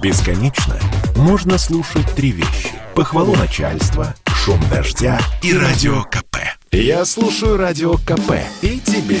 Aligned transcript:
Бесконечно 0.00 0.78
можно 1.16 1.58
слушать 1.58 2.06
три 2.14 2.30
вещи. 2.30 2.70
Похвалу 2.94 3.34
начальства, 3.34 4.14
шум 4.26 4.60
дождя 4.70 5.18
и 5.42 5.52
радио 5.52 6.04
КП. 6.04 6.36
Я 6.70 7.04
слушаю 7.04 7.56
радио 7.56 7.94
КП 7.94 8.34
и 8.62 8.78
тебе 8.78 9.20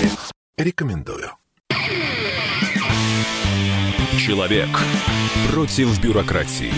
рекомендую. 0.56 1.30
Человек 4.24 4.68
против 5.50 6.00
бюрократии. 6.00 6.72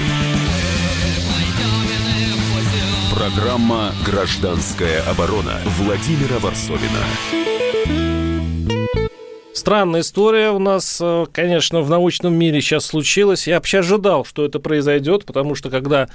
Программа 3.15 3.93
«Гражданская 4.07 5.03
оборона» 5.03 5.61
Владимира 5.79 6.39
Варсовина. 6.39 8.10
Странная 9.61 10.01
история 10.01 10.53
у 10.53 10.59
нас, 10.59 11.01
э, 11.03 11.27
конечно, 11.31 11.83
в 11.83 11.91
научном 11.91 12.33
мире 12.33 12.63
сейчас 12.63 12.87
случилась. 12.87 13.47
Я 13.47 13.57
вообще 13.57 13.81
ожидал, 13.81 14.25
что 14.25 14.47
это 14.47 14.59
произойдет, 14.59 15.27
потому 15.27 15.55
что 15.55 15.69
когда 15.69 16.09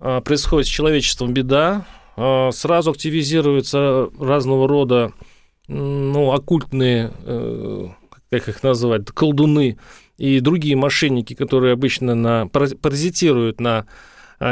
э, 0.00 0.20
происходит 0.24 0.66
с 0.66 0.70
человечеством 0.70 1.32
беда, 1.32 1.86
э, 2.16 2.50
сразу 2.52 2.90
активизируются 2.90 4.08
разного 4.18 4.66
рода 4.66 5.12
ну, 5.68 6.32
оккультные, 6.32 7.12
как 8.28 8.48
их 8.48 8.64
называть, 8.64 9.06
колдуны 9.12 9.78
и 10.18 10.40
другие 10.40 10.74
мошенники, 10.74 11.34
которые 11.34 11.74
обычно 11.74 12.16
на, 12.16 12.48
паразитируют 12.48 13.60
на 13.60 13.86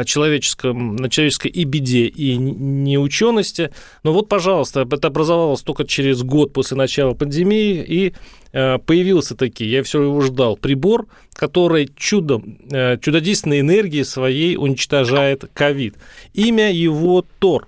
человеческом, 0.05 0.95
на 0.95 1.09
человеческой 1.09 1.49
и 1.49 1.63
беде, 1.65 2.05
и 2.05 2.35
неучености. 2.37 3.71
Но 4.03 4.13
вот, 4.13 4.29
пожалуйста, 4.29 4.87
это 4.89 5.07
образовалось 5.07 5.61
только 5.61 5.85
через 5.85 6.23
год 6.23 6.53
после 6.53 6.77
начала 6.77 7.13
пандемии, 7.13 7.83
и 7.87 8.13
э, 8.51 8.77
появился 8.79 9.35
таки, 9.35 9.65
я 9.65 9.83
все 9.83 10.01
его 10.01 10.21
ждал, 10.21 10.57
прибор, 10.57 11.07
который 11.33 11.89
чудом, 11.95 12.57
э, 12.71 12.97
чудодейственной 12.99 13.59
энергией 13.59 14.03
своей 14.03 14.57
уничтожает 14.57 15.45
ковид. 15.53 15.95
Имя 16.33 16.71
его 16.71 17.25
Тор. 17.39 17.67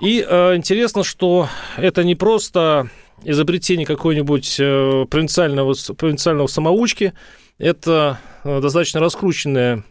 И 0.00 0.24
э, 0.26 0.56
интересно, 0.56 1.04
что 1.04 1.48
это 1.76 2.04
не 2.04 2.14
просто 2.14 2.88
изобретение 3.24 3.86
какой-нибудь 3.86 4.56
провинциального, 4.56 5.74
провинциального 5.96 6.48
самоучки, 6.48 7.12
это 7.58 8.18
достаточно 8.44 8.98
раскрученная 8.98 9.84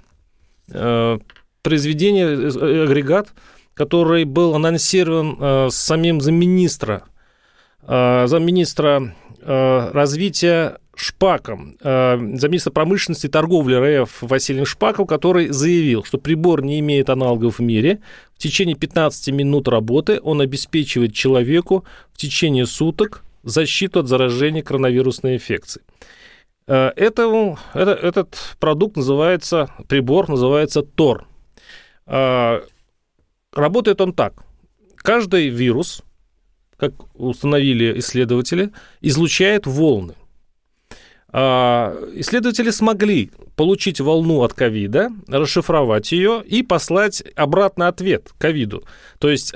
произведение, 1.61 2.25
э, 2.27 2.83
агрегат, 2.83 3.29
который 3.73 4.25
был 4.25 4.55
анонсирован 4.55 5.37
э, 5.39 5.67
самим 5.71 6.21
замминистра, 6.21 7.03
замминистра 7.83 9.15
развития 9.43 10.77
Шпаком, 10.95 11.77
замминистра 11.81 12.69
промышленности 12.69 13.25
и 13.25 13.29
торговли 13.29 14.03
РФ 14.03 14.21
Василием 14.21 14.67
Шпаком, 14.67 15.07
который 15.07 15.47
заявил, 15.47 16.03
что 16.03 16.19
прибор 16.19 16.63
не 16.63 16.79
имеет 16.79 17.09
аналогов 17.09 17.57
в 17.57 17.61
мире. 17.63 18.01
В 18.35 18.37
течение 18.37 18.75
15 18.75 19.29
минут 19.33 19.67
работы 19.67 20.19
он 20.21 20.41
обеспечивает 20.41 21.15
человеку 21.15 21.85
в 22.13 22.19
течение 22.19 22.67
суток 22.67 23.23
защиту 23.43 24.01
от 24.01 24.07
заражения 24.07 24.61
коронавирусной 24.61 25.35
инфекцией. 25.35 25.83
Э, 26.67 26.91
это, 26.95 27.57
это, 27.73 27.91
этот 27.91 28.55
продукт 28.59 28.97
называется, 28.97 29.69
прибор 29.87 30.29
называется 30.29 30.81
Тор. 30.81 31.27
Э, 32.05 32.61
работает 33.53 34.01
он 34.01 34.13
так. 34.13 34.33
Каждый 34.97 35.49
вирус, 35.49 36.03
как 36.77 36.93
установили 37.15 37.99
исследователи, 37.99 38.71
излучает 39.01 39.65
волны. 39.65 40.15
Э, 41.33 42.11
исследователи 42.15 42.69
смогли 42.69 43.31
получить 43.55 43.99
волну 43.99 44.41
от 44.43 44.53
ковида, 44.53 45.09
расшифровать 45.27 46.11
ее 46.11 46.43
и 46.45 46.63
послать 46.63 47.23
обратно 47.35 47.87
ответ 47.87 48.31
ковиду. 48.37 48.83
То 49.19 49.29
есть 49.29 49.53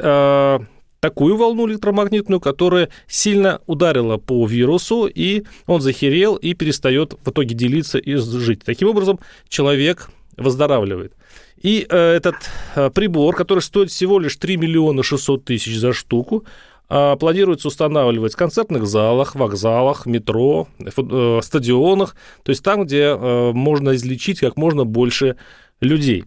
такую 1.05 1.37
волну 1.37 1.67
электромагнитную, 1.67 2.39
которая 2.39 2.89
сильно 3.07 3.61
ударила 3.67 4.17
по 4.17 4.47
вирусу, 4.47 5.05
и 5.05 5.43
он 5.67 5.79
захерел 5.79 6.35
и 6.35 6.55
перестает 6.55 7.13
в 7.23 7.29
итоге 7.29 7.53
делиться 7.53 7.99
и 7.99 8.15
жить. 8.15 8.61
Таким 8.65 8.87
образом, 8.87 9.19
человек 9.47 10.09
выздоравливает. 10.35 11.13
И 11.61 11.85
э, 11.87 11.95
этот 11.95 12.35
э, 12.75 12.89
прибор, 12.89 13.35
который 13.35 13.59
стоит 13.59 13.91
всего 13.91 14.17
лишь 14.17 14.35
3 14.37 14.57
миллиона 14.57 15.03
600 15.03 15.45
тысяч 15.45 15.77
за 15.77 15.93
штуку, 15.93 16.43
э, 16.89 17.15
планируется 17.19 17.67
устанавливать 17.67 18.33
в 18.33 18.37
концертных 18.37 18.87
залах, 18.87 19.35
вокзалах, 19.35 20.07
метро, 20.07 20.67
э, 20.79 21.39
стадионах, 21.43 22.15
то 22.41 22.49
есть 22.49 22.63
там, 22.63 22.85
где 22.85 23.15
э, 23.15 23.51
можно 23.53 23.93
излечить 23.93 24.39
как 24.39 24.57
можно 24.57 24.85
больше 24.85 25.35
людей. 25.81 26.23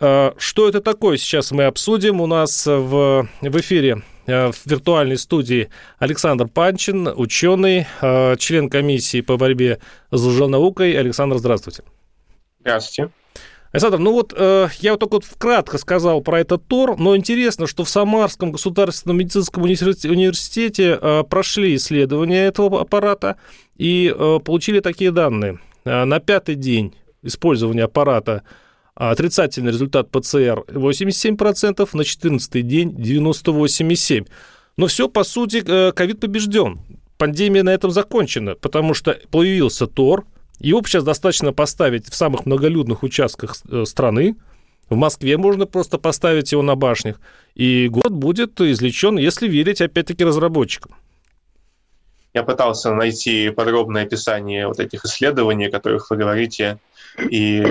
Э, 0.00 0.32
что 0.38 0.68
это 0.68 0.80
такое, 0.80 1.16
сейчас 1.16 1.50
мы 1.50 1.64
обсудим. 1.64 2.20
У 2.20 2.26
нас 2.26 2.66
в, 2.66 3.28
в 3.40 3.60
эфире 3.60 4.02
э, 4.26 4.50
в 4.52 4.66
виртуальной 4.66 5.18
студии 5.18 5.70
Александр 5.98 6.48
Панчин, 6.48 7.08
ученый, 7.08 7.86
э, 8.00 8.36
член 8.38 8.70
комиссии 8.70 9.20
по 9.20 9.36
борьбе 9.36 9.80
с 10.10 10.20
лженаукой. 10.20 10.92
Александр, 10.98 11.38
здравствуйте. 11.38 11.82
Здравствуйте. 12.60 13.12
Александр, 13.70 13.98
ну 13.98 14.12
вот 14.12 14.32
э, 14.34 14.68
я 14.80 14.92
вот 14.92 15.00
только 15.00 15.14
вот 15.14 15.24
вкратко 15.24 15.76
сказал 15.76 16.22
про 16.22 16.40
этот 16.40 16.66
ТОР, 16.66 16.96
но 16.98 17.14
интересно, 17.14 17.66
что 17.66 17.84
в 17.84 17.88
Самарском 17.88 18.50
государственном 18.50 19.18
медицинском 19.18 19.62
университете 19.62 20.98
э, 21.00 21.22
прошли 21.28 21.76
исследования 21.76 22.46
этого 22.46 22.80
аппарата 22.80 23.36
и 23.76 24.14
э, 24.14 24.38
получили 24.42 24.80
такие 24.80 25.10
данные. 25.10 25.58
На 25.84 26.20
пятый 26.20 26.54
день 26.54 26.94
использования 27.22 27.84
аппарата 27.84 28.42
отрицательный 28.98 29.70
результат 29.70 30.10
ПЦР 30.10 30.64
87%, 30.66 31.88
на 31.92 32.04
14 32.04 32.66
день 32.66 32.90
98,7%. 32.90 34.28
Но 34.76 34.86
все, 34.86 35.08
по 35.08 35.24
сути, 35.24 35.62
э, 35.64 35.92
ковид 35.92 36.20
побежден. 36.20 36.80
Пандемия 37.16 37.62
на 37.62 37.70
этом 37.70 37.90
закончена, 37.90 38.54
потому 38.54 38.94
что 38.94 39.18
появился 39.30 39.86
ТОР, 39.86 40.24
его 40.58 40.82
сейчас 40.82 41.04
достаточно 41.04 41.52
поставить 41.52 42.08
в 42.08 42.14
самых 42.14 42.46
многолюдных 42.46 43.02
участках 43.04 43.56
э, 43.70 43.84
страны, 43.84 44.36
в 44.90 44.96
Москве 44.96 45.36
можно 45.36 45.66
просто 45.66 45.98
поставить 45.98 46.50
его 46.50 46.62
на 46.62 46.74
башнях, 46.74 47.20
и 47.54 47.88
город 47.88 48.12
будет 48.12 48.60
излечен, 48.60 49.18
если 49.18 49.46
верить, 49.46 49.80
опять-таки, 49.80 50.24
разработчикам. 50.24 50.94
Я 52.34 52.42
пытался 52.42 52.92
найти 52.92 53.50
подробное 53.50 54.04
описание 54.04 54.66
вот 54.66 54.80
этих 54.80 55.04
исследований, 55.04 55.66
о 55.66 55.70
которых 55.70 56.10
вы 56.10 56.16
говорите, 56.16 56.78
и 57.18 57.64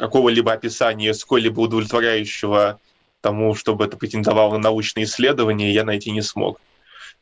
какого-либо 0.00 0.52
описания 0.52 1.12
сколь-либо 1.12 1.60
удовлетворяющего 1.60 2.80
тому, 3.20 3.54
чтобы 3.54 3.84
это 3.84 3.98
претендовало 3.98 4.54
на 4.54 4.58
научные 4.58 5.04
исследования, 5.04 5.72
я 5.72 5.84
найти 5.84 6.10
не 6.10 6.22
смог. 6.22 6.58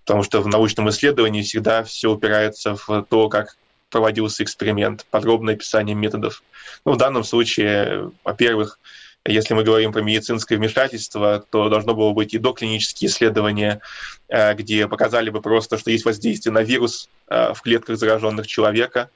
Потому 0.05 0.23
что 0.23 0.41
в 0.41 0.47
научном 0.47 0.89
исследовании 0.89 1.43
всегда 1.43 1.83
все 1.83 2.13
упирается 2.13 2.77
в 2.77 3.05
то, 3.11 3.29
как 3.29 3.57
проводился 3.91 4.45
эксперимент, 4.45 5.07
подробное 5.11 5.55
описание 5.55 5.97
методов. 5.97 6.45
Ну, 6.85 6.93
в 6.93 6.97
данном 6.97 7.25
случае, 7.25 8.13
во-первых, 8.23 8.79
если 9.27 9.55
мы 9.55 9.65
говорим 9.65 9.93
про 9.93 10.01
медицинское 10.01 10.57
вмешательство, 10.57 11.45
то 11.51 11.69
должно 11.69 11.95
было 11.95 12.13
быть 12.13 12.33
и 12.33 12.39
доклинические 12.39 13.11
исследования, 13.11 13.81
э, 14.29 14.55
где 14.55 14.87
показали 14.87 15.31
бы 15.31 15.43
просто, 15.43 15.79
что 15.79 15.91
есть 15.91 16.05
воздействие 16.05 16.53
на 16.53 16.63
вирус 16.63 17.09
э, 17.29 17.53
в 17.55 17.61
клетках 17.61 17.99
зараженных 17.99 18.47
человека, 18.47 19.11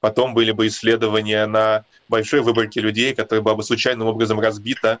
Потом 0.00 0.34
были 0.34 0.52
бы 0.52 0.66
исследования 0.66 1.46
на 1.46 1.84
большой 2.08 2.40
выборке 2.40 2.80
людей, 2.80 3.14
которая 3.14 3.42
была 3.42 3.54
бы 3.54 3.62
случайным 3.62 4.06
образом 4.06 4.40
разбита. 4.40 4.98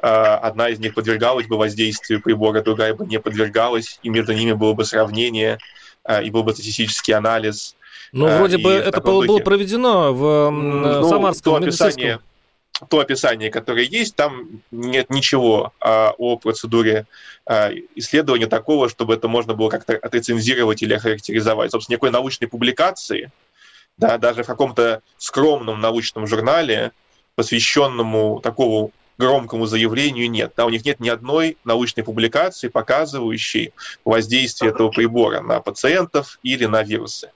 А, 0.00 0.38
одна 0.38 0.68
из 0.68 0.78
них 0.78 0.94
подвергалась 0.94 1.46
бы 1.46 1.56
воздействию 1.56 2.22
прибора, 2.22 2.62
другая 2.62 2.94
бы 2.94 3.06
не 3.06 3.18
подвергалась, 3.20 3.98
и 4.02 4.08
между 4.08 4.32
ними 4.32 4.52
было 4.52 4.72
бы 4.72 4.84
сравнение, 4.84 5.58
а, 6.04 6.22
и 6.22 6.30
был 6.30 6.44
бы 6.44 6.52
статистический 6.52 7.12
анализ. 7.12 7.76
Ну, 8.12 8.26
вроде 8.38 8.58
бы 8.58 8.72
это 8.72 9.00
было, 9.00 9.26
было 9.26 9.38
проведено 9.40 10.14
в 10.14 10.50
ну, 10.50 11.08
Самарском 11.08 11.54
то 11.54 11.56
описание, 11.56 12.20
то 12.88 13.00
описание, 13.00 13.50
которое 13.50 13.84
есть, 13.84 14.14
там 14.14 14.62
нет 14.70 15.10
ничего 15.10 15.72
а, 15.80 16.14
о 16.16 16.36
процедуре 16.36 17.06
а, 17.44 17.70
исследования 17.96 18.46
такого, 18.46 18.88
чтобы 18.88 19.14
это 19.14 19.28
можно 19.28 19.54
было 19.54 19.68
как-то 19.68 19.94
отрецензировать 19.94 20.82
или 20.82 20.94
охарактеризовать. 20.94 21.72
Собственно, 21.72 21.94
никакой 21.94 22.10
научной 22.10 22.46
публикации 22.46 23.30
да, 23.98 24.16
даже 24.16 24.44
в 24.44 24.46
каком-то 24.46 25.02
скромном 25.18 25.80
научном 25.80 26.26
журнале, 26.26 26.92
посвященному 27.34 28.40
такому 28.40 28.92
громкому 29.18 29.66
заявлению 29.66 30.30
нет. 30.30 30.52
Да, 30.56 30.64
у 30.64 30.70
них 30.70 30.84
нет 30.84 31.00
ни 31.00 31.08
одной 31.08 31.58
научной 31.64 32.04
публикации, 32.04 32.68
показывающей 32.68 33.72
воздействие 34.04 34.70
этого 34.70 34.90
прибора 34.90 35.40
на 35.40 35.60
пациентов 35.60 36.38
или 36.42 36.66
на 36.66 36.82
вирусы. 36.82 37.32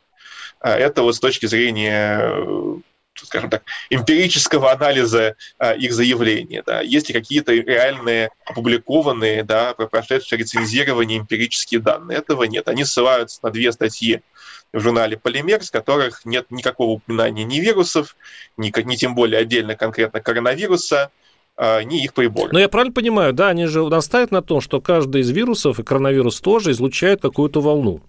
А 0.60 0.70
это 0.76 1.02
вот 1.02 1.16
с 1.16 1.20
точки 1.20 1.46
зрения 1.46 2.80
скажем 3.14 3.50
так, 3.50 3.62
эмпирического 3.90 4.72
анализа 4.72 5.36
а, 5.58 5.72
их 5.72 5.92
заявления. 5.92 6.62
Да. 6.64 6.80
Есть 6.80 7.08
ли 7.08 7.14
какие-то 7.14 7.52
реальные 7.52 8.30
опубликованные, 8.46 9.44
да, 9.44 9.74
прошедшие 9.74 10.38
рецензирование 10.38 11.18
эмпирические 11.18 11.80
данные? 11.80 12.18
Этого 12.18 12.44
нет. 12.44 12.68
Они 12.68 12.84
ссылаются 12.84 13.40
на 13.42 13.50
две 13.50 13.70
статьи 13.72 14.22
в 14.72 14.80
журнале 14.80 15.16
«Полимер», 15.16 15.62
с 15.62 15.70
которых 15.70 16.24
нет 16.24 16.46
никакого 16.50 16.92
упоминания 16.92 17.44
ни 17.44 17.60
вирусов, 17.60 18.16
ни, 18.56 18.72
ни 18.84 18.96
тем 18.96 19.14
более 19.14 19.40
отдельно 19.40 19.76
конкретно 19.76 20.20
коронавируса, 20.20 21.10
а, 21.56 21.82
ни 21.82 22.02
их 22.02 22.14
приборы. 22.14 22.50
Но 22.52 22.58
я 22.58 22.68
правильно 22.68 22.94
понимаю, 22.94 23.32
да, 23.32 23.48
они 23.48 23.66
же 23.66 23.86
настаивают 23.88 24.30
на 24.30 24.42
том, 24.42 24.60
что 24.60 24.80
каждый 24.80 25.20
из 25.20 25.30
вирусов, 25.30 25.78
и 25.78 25.82
коронавирус 25.82 26.40
тоже, 26.40 26.70
излучает 26.70 27.20
какую-то 27.20 27.60
волну. 27.60 28.00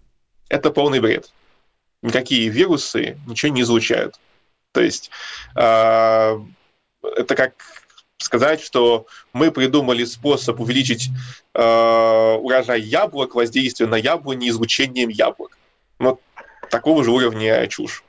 Это 0.49 0.71
полный 0.71 0.99
бред. 0.99 1.31
Никакие 2.01 2.47
вирусы 2.49 3.17
ничего 3.27 3.51
не 3.51 3.61
излучают. 3.61 4.15
То 4.71 4.81
есть 4.81 5.09
э, 5.55 6.39
это 7.01 7.35
как 7.35 7.53
сказать, 8.17 8.61
что 8.61 9.05
мы 9.33 9.51
придумали 9.51 10.03
способ 10.05 10.59
увеличить 10.59 11.09
э, 11.53 12.37
урожай 12.41 12.81
яблок, 12.81 13.35
воздействие 13.35 13.87
на 13.87 13.95
яблони 13.95 14.49
излучением 14.49 15.09
яблок. 15.09 15.57
Вот 15.99 16.19
такого 16.73 17.03
же 17.03 17.11
уровня 17.11 17.65
чушь. 17.67 18.03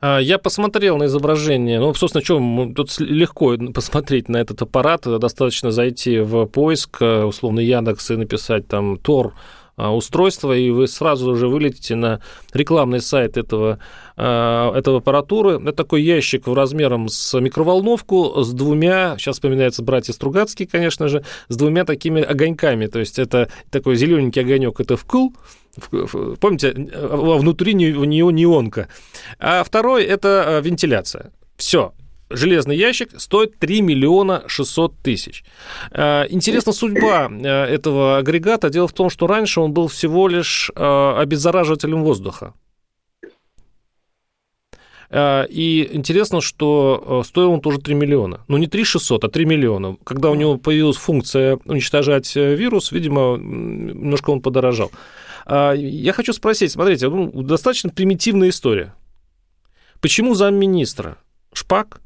А, 0.00 0.18
я 0.18 0.38
посмотрел 0.38 0.98
на 0.98 1.06
изображение. 1.06 1.80
Ну, 1.80 1.94
собственно, 1.94 2.22
что, 2.22 2.38
тут 2.76 3.00
легко 3.00 3.56
посмотреть 3.74 4.28
на 4.28 4.36
этот 4.36 4.62
аппарат. 4.62 5.02
Достаточно 5.02 5.72
зайти 5.72 6.20
в 6.20 6.46
поиск, 6.46 6.98
э, 7.00 7.24
условно, 7.24 7.60
Яндекс 7.60 8.10
и 8.10 8.16
написать 8.16 8.68
там 8.68 8.98
Тор 8.98 9.32
а, 9.76 9.94
устройство, 9.94 10.54
и 10.54 10.68
вы 10.68 10.86
сразу 10.86 11.34
же 11.36 11.48
вылетите 11.48 11.94
на 11.94 12.20
рекламный 12.52 13.00
сайт 13.00 13.38
этого, 13.38 13.78
а, 14.14 14.76
этого 14.76 14.98
аппаратуры. 14.98 15.58
Это 15.58 15.72
такой 15.72 16.02
ящик 16.02 16.46
в 16.46 16.52
размером 16.52 17.08
с 17.08 17.40
микроволновку 17.40 18.42
с 18.44 18.52
двумя, 18.52 19.16
сейчас 19.16 19.36
вспоминается 19.36 19.82
братья 19.82 20.12
Стругацкие, 20.12 20.68
конечно 20.68 21.08
же, 21.08 21.24
с 21.48 21.56
двумя 21.56 21.86
такими 21.86 22.20
огоньками. 22.20 22.86
То 22.86 22.98
есть 22.98 23.18
это 23.18 23.50
такой 23.70 23.96
зелененький 23.96 24.42
огонек, 24.42 24.80
это 24.80 24.98
вкл, 24.98 25.28
помните, 26.40 26.72
внутри 26.72 27.74
нее 27.74 28.32
неонка. 28.32 28.88
А 29.38 29.62
второй– 29.64 30.04
это 30.04 30.58
а, 30.58 30.60
вентиляция. 30.60 31.32
Все, 31.56 31.92
железный 32.30 32.76
ящик 32.76 33.10
стоит 33.20 33.58
3 33.58 33.82
миллиона 33.82 34.44
600 34.46 34.96
тысяч. 35.02 35.44
Э, 35.90 36.24
интересна 36.30 36.72
судьба 36.72 37.30
э, 37.30 37.48
этого 37.48 38.18
агрегата. 38.18 38.70
Дело 38.70 38.88
в 38.88 38.92
том, 38.92 39.10
что 39.10 39.26
раньше 39.26 39.60
он 39.60 39.72
был 39.72 39.88
всего 39.88 40.28
лишь 40.28 40.70
э, 40.74 41.14
обеззараживателем 41.18 42.02
воздуха. 42.02 42.54
И 45.12 45.90
интересно, 45.90 46.40
что 46.40 47.24
стоил 47.26 47.50
он 47.50 47.60
тоже 47.60 47.80
3 47.80 47.94
миллиона. 47.96 48.44
Ну, 48.46 48.58
не 48.58 48.68
3 48.68 48.84
600, 48.84 49.24
а 49.24 49.28
3 49.28 49.44
миллиона. 49.44 49.96
Когда 50.04 50.30
у 50.30 50.36
него 50.36 50.56
появилась 50.56 50.98
функция 50.98 51.58
уничтожать 51.64 52.36
вирус, 52.36 52.92
видимо, 52.92 53.36
немножко 53.36 54.30
он 54.30 54.40
подорожал. 54.40 54.92
Я 55.46 56.12
хочу 56.12 56.32
спросить, 56.32 56.72
смотрите, 56.72 57.08
ну, 57.08 57.30
достаточно 57.42 57.90
примитивная 57.90 58.50
история. 58.50 58.94
Почему 60.00 60.34
замминистра 60.34 61.18
Шпак 61.52 62.00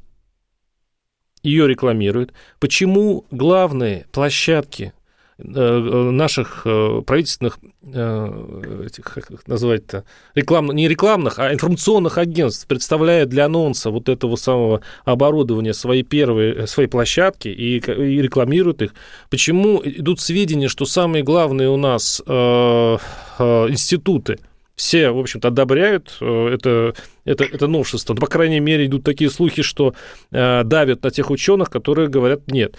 ее 1.43 1.67
рекламируют, 1.67 2.33
почему 2.59 3.25
главные 3.31 4.07
площадки 4.11 4.93
наших 5.37 6.61
э, 6.65 7.01
правительственных, 7.05 7.59
этих, 7.83 9.03
как 9.03 9.31
их 9.31 9.47
назвать-то, 9.47 10.05
реклам, 10.33 10.67
не 10.67 10.87
рекламных, 10.87 11.39
а 11.39 11.53
информационных 11.53 12.17
агентств 12.17 12.67
представляют 12.67 13.29
для 13.29 13.45
анонса 13.45 13.89
вот 13.89 14.07
этого 14.07 14.37
самого 14.37 14.81
оборудования 15.03 15.73
свои 15.73 16.03
первые, 16.03 16.67
свои 16.67 16.87
площадки 16.87 17.49
и, 17.49 17.77
и 17.77 18.21
рекламируют 18.21 18.81
их. 18.81 18.93
Почему 19.29 19.81
идут 19.83 20.21
сведения, 20.21 20.69
что 20.69 20.85
самые 20.85 21.23
главные 21.23 21.69
у 21.69 21.77
нас 21.77 22.21
э, 22.25 22.97
э, 23.39 23.65
институты– 23.69 24.39
все, 24.75 25.11
в 25.11 25.19
общем-то, 25.19 25.47
одобряют 25.47 26.17
э, 26.19 26.49
это, 26.53 26.93
это, 27.23 27.45
это 27.45 27.67
новшество. 27.67 28.13
Но, 28.13 28.19
по 28.19 28.27
крайней 28.27 28.59
мере, 28.59 28.85
идут 28.85 29.03
такие 29.03 29.29
слухи, 29.29 29.61
что 29.61 29.93
э, 30.31 30.63
давят 30.63 31.03
на 31.03 31.11
тех 31.11 31.29
ученых, 31.29 31.69
которые 31.69 32.09
говорят 32.09 32.51
нет. 32.51 32.75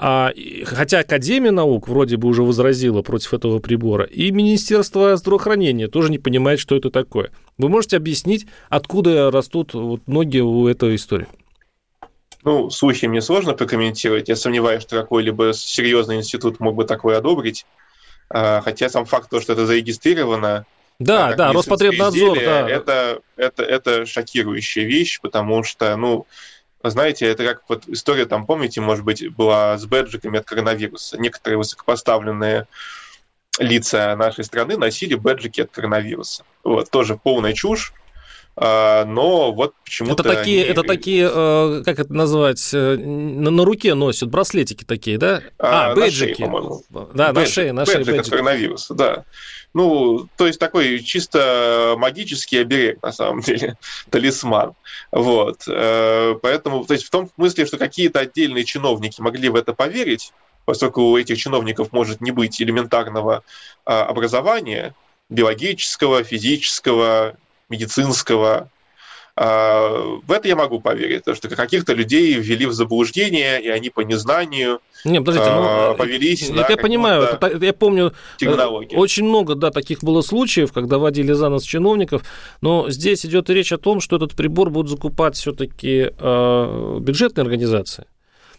А, 0.00 0.32
хотя 0.64 1.00
Академия 1.00 1.50
наук 1.50 1.88
вроде 1.88 2.16
бы 2.16 2.28
уже 2.28 2.42
возразила 2.44 3.02
против 3.02 3.34
этого 3.34 3.58
прибора, 3.58 4.04
и 4.04 4.30
Министерство 4.30 5.16
здравоохранения 5.16 5.88
тоже 5.88 6.10
не 6.10 6.18
понимает, 6.18 6.60
что 6.60 6.76
это 6.76 6.90
такое. 6.90 7.32
Вы 7.56 7.68
можете 7.68 7.96
объяснить, 7.96 8.46
откуда 8.68 9.30
растут 9.32 9.74
вот 9.74 10.06
ноги 10.06 10.38
у 10.38 10.68
этой 10.68 10.94
истории? 10.94 11.26
Ну, 12.44 12.70
слухи 12.70 13.06
мне 13.06 13.20
сложно 13.20 13.54
прокомментировать. 13.54 14.28
Я 14.28 14.36
сомневаюсь, 14.36 14.82
что 14.82 15.00
какой-либо 15.00 15.52
серьезный 15.52 16.16
институт 16.16 16.60
мог 16.60 16.76
бы 16.76 16.84
такое 16.84 17.18
одобрить. 17.18 17.66
А, 18.30 18.60
хотя 18.60 18.88
сам 18.88 19.04
факт, 19.04 19.26
что 19.42 19.52
это 19.52 19.66
зарегистрировано, 19.66 20.64
да, 21.00 21.34
да, 21.34 21.52
Роспотребнадзор, 21.52 22.36
изделия, 22.36 22.46
да. 22.46 22.68
Это, 22.68 23.20
это, 23.36 23.62
это 23.62 24.06
шокирующая 24.06 24.84
вещь, 24.84 25.20
потому 25.20 25.62
что, 25.62 25.96
ну, 25.96 26.26
знаете, 26.82 27.26
это 27.26 27.44
как 27.44 27.62
вот 27.68 27.88
история, 27.88 28.26
там, 28.26 28.46
помните, 28.46 28.80
может 28.80 29.04
быть, 29.04 29.28
была 29.34 29.76
с 29.76 29.86
бэджиками 29.86 30.38
от 30.38 30.44
коронавируса. 30.44 31.18
Некоторые 31.18 31.58
высокопоставленные 31.58 32.66
лица 33.58 34.14
нашей 34.16 34.44
страны 34.44 34.76
носили 34.76 35.14
бэджики 35.14 35.62
от 35.62 35.70
коронавируса. 35.70 36.44
Вот, 36.62 36.90
тоже 36.90 37.16
полная 37.16 37.52
чушь. 37.52 37.92
А, 38.60 39.04
но 39.04 39.52
вот 39.52 39.74
почему-то... 39.84 40.24
Это 40.24 40.34
такие, 40.34 40.62
они... 40.62 40.70
это 40.72 40.82
такие 40.82 41.30
э, 41.32 41.82
как 41.84 42.00
это 42.00 42.12
назвать, 42.12 42.70
э, 42.74 42.96
на, 42.96 43.50
на 43.50 43.64
руке 43.64 43.94
носят, 43.94 44.30
браслетики 44.30 44.82
такие, 44.82 45.16
да? 45.16 45.42
А, 45.58 45.92
а 45.92 45.94
бейджики. 45.94 46.42
На 46.42 46.60
шее, 46.60 46.80
Да, 47.14 47.32
Бэджик, 47.32 47.34
на 47.34 47.46
шее, 47.46 47.72
на 47.72 47.86
шее 47.86 47.98
бэджик 47.98 48.20
от 48.20 48.30
коронавируса, 48.30 48.94
да. 48.94 49.24
Ну, 49.74 50.26
то 50.36 50.48
есть 50.48 50.58
такой 50.58 50.98
чисто 51.04 51.94
магический 51.98 52.58
оберег, 52.58 53.00
на 53.00 53.12
самом 53.12 53.40
деле, 53.42 53.76
талисман. 54.10 54.72
Вот. 55.12 55.62
Э, 55.68 56.34
поэтому, 56.42 56.84
то 56.84 56.94
есть 56.94 57.06
в 57.06 57.10
том 57.10 57.30
смысле, 57.36 57.64
что 57.64 57.78
какие-то 57.78 58.18
отдельные 58.18 58.64
чиновники 58.64 59.20
могли 59.20 59.50
в 59.50 59.54
это 59.54 59.72
поверить, 59.72 60.32
поскольку 60.64 61.02
у 61.02 61.16
этих 61.16 61.38
чиновников 61.38 61.92
может 61.92 62.20
не 62.20 62.32
быть 62.32 62.60
элементарного 62.60 63.44
а, 63.84 64.04
образования, 64.04 64.94
биологического, 65.30 66.24
физического, 66.24 67.36
медицинского. 67.68 68.70
А, 69.40 70.18
в 70.26 70.32
это 70.32 70.48
я 70.48 70.56
могу 70.56 70.80
поверить, 70.80 71.20
потому 71.20 71.36
что 71.36 71.48
каких-то 71.48 71.92
людей 71.92 72.34
ввели 72.34 72.66
в 72.66 72.72
заблуждение, 72.72 73.62
и 73.62 73.68
они 73.68 73.88
по 73.88 74.00
незнанию 74.00 74.80
не, 75.04 75.20
подождите, 75.20 75.54
ну, 75.54 75.62
а, 75.62 75.94
повелись 75.94 76.50
это 76.50 76.72
я 76.72 76.76
понимаю, 76.76 77.22
это, 77.22 77.64
я 77.64 77.72
помню, 77.72 78.12
технологии. 78.36 78.96
очень 78.96 79.24
много, 79.24 79.54
да, 79.54 79.70
таких 79.70 80.02
было 80.02 80.22
случаев, 80.22 80.72
когда 80.72 80.98
водили 80.98 81.32
за 81.32 81.50
нас 81.50 81.62
чиновников, 81.62 82.22
но 82.62 82.90
здесь 82.90 83.24
идет 83.24 83.48
речь 83.48 83.72
о 83.72 83.78
том, 83.78 84.00
что 84.00 84.16
этот 84.16 84.34
прибор 84.34 84.70
будут 84.70 84.90
закупать 84.90 85.36
все-таки 85.36 86.10
э, 86.18 86.98
бюджетные 87.00 87.42
организации. 87.42 88.06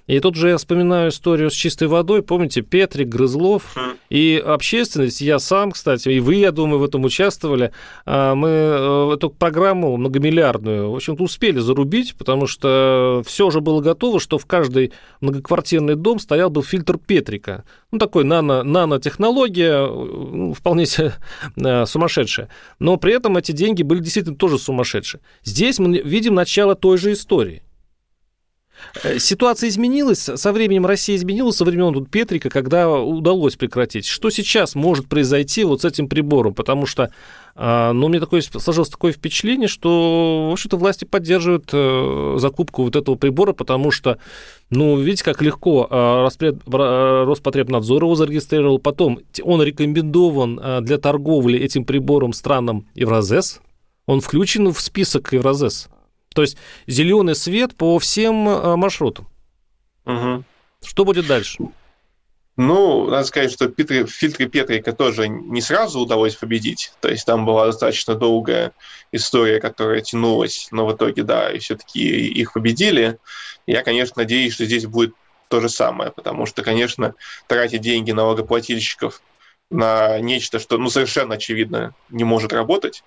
И 0.10 0.20
тут 0.22 0.34
же 0.34 0.50
я 0.50 0.58
вспоминаю 0.58 1.12
историю 1.12 1.52
с 1.52 1.54
чистой 1.54 1.88
водой. 1.88 2.24
Помните, 2.24 2.64
Петрик, 2.64 3.10
Грызлов 3.10 3.78
и 4.10 4.44
общественность, 4.44 5.22
я 5.22 5.38
сам, 5.38 5.72
кстати, 5.72 6.10
и 6.10 6.20
вы, 6.20 6.34
я 6.36 6.52
думаю, 6.52 6.80
в 6.80 6.84
этом 6.84 7.06
участвовали. 7.06 7.72
А, 8.08 8.34
мы 8.34 8.48
э, 8.50 9.14
эту 9.14 9.30
программу 9.30 9.96
многомиллиардную, 9.98 10.90
в 10.90 10.96
общем-то, 10.96 11.22
успели 11.22 11.60
зарубить, 11.60 12.16
потому 12.16 12.48
что 12.48 13.22
все 13.28 13.46
уже 13.46 13.62
было 13.62 13.82
готово, 13.82 14.20
что 14.20 14.40
в 14.40 14.48
каждый 14.48 14.94
многоквартирный 15.22 15.94
дом 15.94 16.18
стоял 16.18 16.50
бы 16.50 16.64
фильтр 16.64 16.98
Петрика. 16.98 17.64
Ну, 17.92 18.00
такой 18.00 18.24
нано, 18.24 18.64
нанотехнология, 18.64 19.86
ну, 19.86 20.56
вполне 20.56 20.86
э, 21.56 21.86
сумасшедшая. 21.86 22.50
Но 22.80 22.98
при 22.98 23.14
этом 23.14 23.38
эти 23.38 23.52
деньги 23.52 23.84
были 23.84 24.00
действительно 24.00 24.36
тоже 24.36 24.58
сумасшедшие. 24.58 25.22
Здесь 25.44 25.78
мы 25.78 26.00
видим 26.00 26.34
начало 26.34 26.74
той 26.74 26.98
же 26.98 27.12
истории. 27.12 27.62
Э, 29.04 29.20
ситуация 29.20 29.70
изменилась, 29.70 30.20
со 30.20 30.52
временем 30.52 30.86
Россия 30.86 31.16
изменилась, 31.16 31.58
со 31.58 31.66
времен 31.66 31.94
тут 31.94 32.10
Петрика, 32.10 32.50
когда 32.50 32.90
удалось 32.90 33.56
прекратить. 33.56 34.06
Что 34.06 34.30
сейчас 34.30 34.76
может 34.76 35.08
произойти 35.08 35.64
вот 35.64 35.82
с 35.82 35.86
этим 35.86 36.08
прибором? 36.08 36.54
Потому 36.54 36.86
что, 36.86 37.12
а, 37.56 37.94
ну, 37.94 38.08
мне 38.08 38.20
такое, 38.20 38.42
сложилось 38.42 38.90
такое 38.90 39.12
впечатление, 39.12 39.68
что, 39.68 40.50
в 40.50 40.54
общем-то, 40.54 40.78
власти 40.78 41.06
поддерживают 41.06 41.70
э, 41.72 42.36
закупку 42.40 42.84
вот 42.84 42.96
этого 42.96 43.16
прибора, 43.16 43.54
потому 43.54 43.92
что, 43.92 44.18
ну, 44.70 44.98
видите, 44.98 45.24
как 45.24 45.42
легко 45.42 45.88
а, 45.90 46.28
Роспотребнадзор 47.26 48.04
его 48.04 48.16
зарегистрировал, 48.16 48.80
потом 48.80 49.20
он 49.44 49.62
рекомендован 49.62 50.60
а, 50.62 50.82
для 50.82 50.98
торговли 50.98 51.60
этим 51.60 51.86
прибором 51.86 52.34
странам 52.34 52.86
Евразес, 52.96 53.62
он 54.06 54.22
включен 54.22 54.72
в 54.74 54.80
список 54.82 55.34
Евразес. 55.34 55.90
То 56.34 56.42
есть 56.42 56.58
зеленый 56.88 57.36
свет 57.36 57.76
по 57.76 58.00
всем 58.00 58.48
э, 58.48 58.76
маршрутам. 58.76 59.28
Угу. 60.06 60.44
Что 60.84 61.06
будет 61.06 61.28
дальше? 61.28 61.58
Ну, 62.62 63.10
надо 63.10 63.26
сказать, 63.26 63.54
что 63.54 63.70
Петри, 63.70 64.04
в 64.04 64.12
фильтре 64.12 64.46
Петрика 64.46 64.92
тоже 64.92 65.30
не 65.30 65.62
сразу 65.62 66.02
удалось 66.02 66.36
победить. 66.36 66.92
То 67.00 67.08
есть 67.08 67.26
там 67.26 67.46
была 67.46 67.68
достаточно 67.68 68.16
долгая 68.16 68.74
история, 69.14 69.62
которая 69.62 70.02
тянулась, 70.02 70.68
но 70.72 70.86
в 70.86 70.94
итоге, 70.94 71.24
да, 71.24 71.50
и 71.52 71.60
все-таки 71.60 72.02
их 72.02 72.52
победили. 72.52 73.18
Я, 73.66 73.82
конечно, 73.82 74.16
надеюсь, 74.18 74.56
что 74.56 74.66
здесь 74.66 74.86
будет 74.86 75.14
то 75.48 75.62
же 75.62 75.70
самое, 75.70 76.12
потому 76.12 76.46
что, 76.46 76.62
конечно, 76.62 77.16
тратить 77.48 77.80
деньги 77.80 78.12
налогоплательщиков 78.12 79.22
на 79.72 80.20
нечто, 80.20 80.60
что, 80.60 80.78
ну, 80.78 80.90
совершенно 80.90 81.36
очевидно 81.36 81.96
не 82.10 82.26
может 82.26 82.52
работать, 82.52 83.04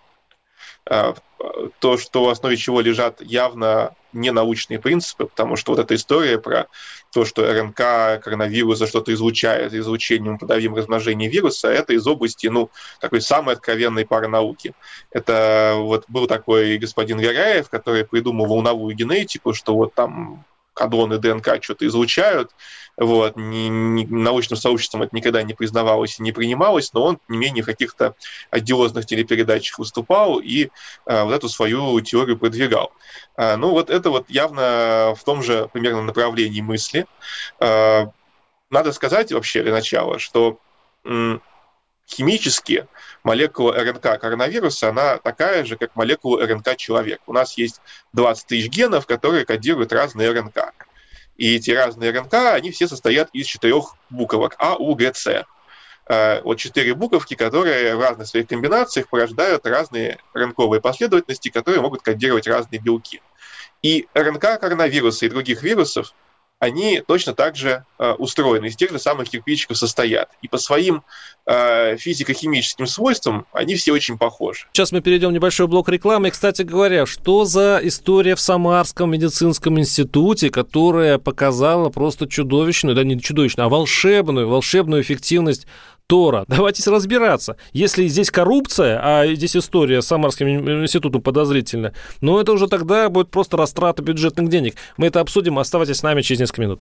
то, 0.85 1.97
что 1.97 2.25
в 2.25 2.29
основе 2.29 2.57
чего 2.57 2.81
лежат 2.81 3.21
явно 3.23 3.95
ненаучные 4.13 4.79
принципы, 4.79 5.27
потому 5.27 5.57
что 5.57 5.73
вот 5.73 5.81
эта 5.81 5.95
история 5.95 6.39
про 6.39 6.69
то, 7.13 7.25
что 7.25 7.51
РНК 7.51 8.23
коронавируса 8.23 8.87
что-то 8.87 9.13
излучает, 9.13 9.73
излучением 9.73 10.39
подавим 10.39 10.75
размножение 10.75 11.31
вируса, 11.31 11.69
это 11.69 11.93
из 11.95 12.07
области, 12.07 12.47
ну, 12.47 12.71
такой 13.01 13.21
самой 13.21 13.55
откровенной 13.55 14.05
паранауки. 14.05 14.75
Это 15.11 15.75
вот 15.79 16.05
был 16.09 16.27
такой 16.27 16.79
господин 16.79 17.19
Веряев, 17.19 17.69
который 17.69 18.05
придумал 18.05 18.47
волновую 18.47 18.95
генетику, 18.95 19.55
что 19.55 19.75
вот 19.75 19.95
там 19.95 20.45
кадроны 20.75 21.19
ДНК 21.19 21.63
что-то 21.63 21.87
излучают, 21.87 22.51
вот, 22.97 23.37
ни, 23.37 23.69
ни, 23.69 24.05
научным 24.05 24.59
сообществом 24.59 25.03
это 25.03 25.17
никогда 25.17 25.43
не 25.43 25.55
признавалось 25.55 26.19
и 26.19 26.23
не 26.23 26.33
принималось, 26.33 26.93
но 26.93 27.05
он, 27.05 27.19
не 27.29 27.39
менее, 27.39 27.63
в 27.63 27.67
каких-то 27.67 28.15
одиозных 28.51 29.07
телепередачах 29.07 29.79
выступал 29.79 30.39
и 30.39 30.69
а, 31.07 31.25
вот 31.25 31.35
эту 31.35 31.49
свою 31.49 32.01
теорию 32.01 32.39
продвигал. 32.39 32.93
А, 33.37 33.57
ну, 33.57 33.71
вот 33.71 33.89
это 33.89 34.11
вот 34.11 34.29
явно 34.29 35.15
в 35.17 35.25
том 35.25 35.43
же 35.43 35.69
примерно 35.73 36.03
направлении 36.03 36.61
мысли. 36.61 37.07
А, 37.61 38.11
надо 38.71 38.93
сказать 38.93 39.33
вообще 39.33 39.63
для 39.63 39.73
начала, 39.73 40.19
что 40.19 40.59
химически 42.09 42.87
молекула 43.23 43.75
РНК 43.75 44.21
коронавируса, 44.21 44.91
она 44.91 45.19
такая 45.19 45.65
же, 45.65 45.77
как 45.77 45.97
молекула 45.97 46.47
РНК 46.47 46.77
человека. 46.77 47.23
У 47.27 47.33
нас 47.33 47.57
есть 47.57 47.81
20 48.13 48.47
тысяч 48.47 48.69
генов, 48.69 49.07
которые 49.07 49.45
кодируют 49.45 49.93
разные 49.93 50.31
РНК. 50.31 50.73
И 51.37 51.57
эти 51.57 51.71
разные 51.71 52.11
РНК, 52.11 52.35
они 52.35 52.71
все 52.71 52.87
состоят 52.87 53.31
из 53.33 53.47
четырех 53.47 53.95
буквок 54.11 54.55
А, 54.59 54.77
У, 54.77 54.95
Г, 54.95 55.13
С. 55.15 55.45
Э, 56.07 56.43
вот 56.43 56.59
четыре 56.59 56.95
буковки, 56.95 57.35
которые 57.35 57.97
в 57.97 58.01
разных 58.01 58.27
своих 58.27 58.49
комбинациях 58.49 59.09
порождают 59.09 59.67
разные 59.67 60.19
РНКовые 60.35 60.81
последовательности, 60.81 61.49
которые 61.49 61.81
могут 61.81 62.03
кодировать 62.03 62.47
разные 62.47 62.81
белки. 62.81 63.23
И 63.83 64.07
РНК 64.15 64.61
коронавируса 64.61 65.27
и 65.27 65.29
других 65.29 65.63
вирусов 65.63 66.13
они 66.63 67.03
точно 67.05 67.35
так 67.35 67.57
же 67.57 67.85
э, 67.99 68.13
устроены, 68.13 68.67
из 68.67 68.77
тех 68.77 68.93
же 68.93 69.01
самых 69.01 69.29
кирпичиков 69.29 69.77
состоят. 69.77 70.31
И 70.43 70.49
по 70.49 70.59
своим 70.59 71.03
э, 71.45 71.97
физико-химическим 71.97 72.87
свойствам 72.87 73.47
они 73.53 73.75
все 73.75 73.93
очень 73.93 74.17
похожи. 74.17 74.67
Сейчас 74.73 74.93
мы 74.93 75.01
перейдем 75.01 75.31
в 75.31 75.33
небольшой 75.33 75.67
блок 75.67 75.89
рекламы. 75.89 76.31
Кстати 76.31 76.63
говоря, 76.63 77.05
что 77.05 77.45
за 77.47 77.81
история 77.83 78.37
в 78.37 78.41
Самарском 78.41 79.11
медицинском 79.11 79.77
институте, 79.81 80.51
которая 80.51 81.19
показала 81.19 81.89
просто 81.89 82.29
чудовищную, 82.29 82.95
да 82.95 83.03
не 83.03 83.21
чудовищную, 83.21 83.67
а 83.67 83.69
волшебную, 83.69 84.49
волшебную 84.49 85.03
эффективность 85.03 85.67
Тора. 86.13 86.45
Давайте 86.49 86.91
разбираться. 86.91 87.57
Если 87.73 88.07
здесь 88.07 88.31
коррупция, 88.31 89.01
а 89.03 89.35
здесь 89.35 89.57
история 89.57 90.03
с 90.03 90.07
Самарским 90.07 90.47
институтом 90.83 91.23
подозрительная, 91.23 91.95
ну 92.21 92.39
это 92.39 92.53
уже 92.53 92.67
тогда 92.67 93.09
будет 93.09 93.31
просто 93.31 93.57
растрата 93.57 94.03
бюджетных 94.03 94.51
денег. 94.51 94.75
Мы 94.99 95.07
это 95.07 95.21
обсудим. 95.21 95.59
Оставайтесь 95.59 95.97
с 95.97 96.03
нами 96.03 96.21
через 96.21 96.41
несколько 96.41 96.61
минут. 96.61 96.81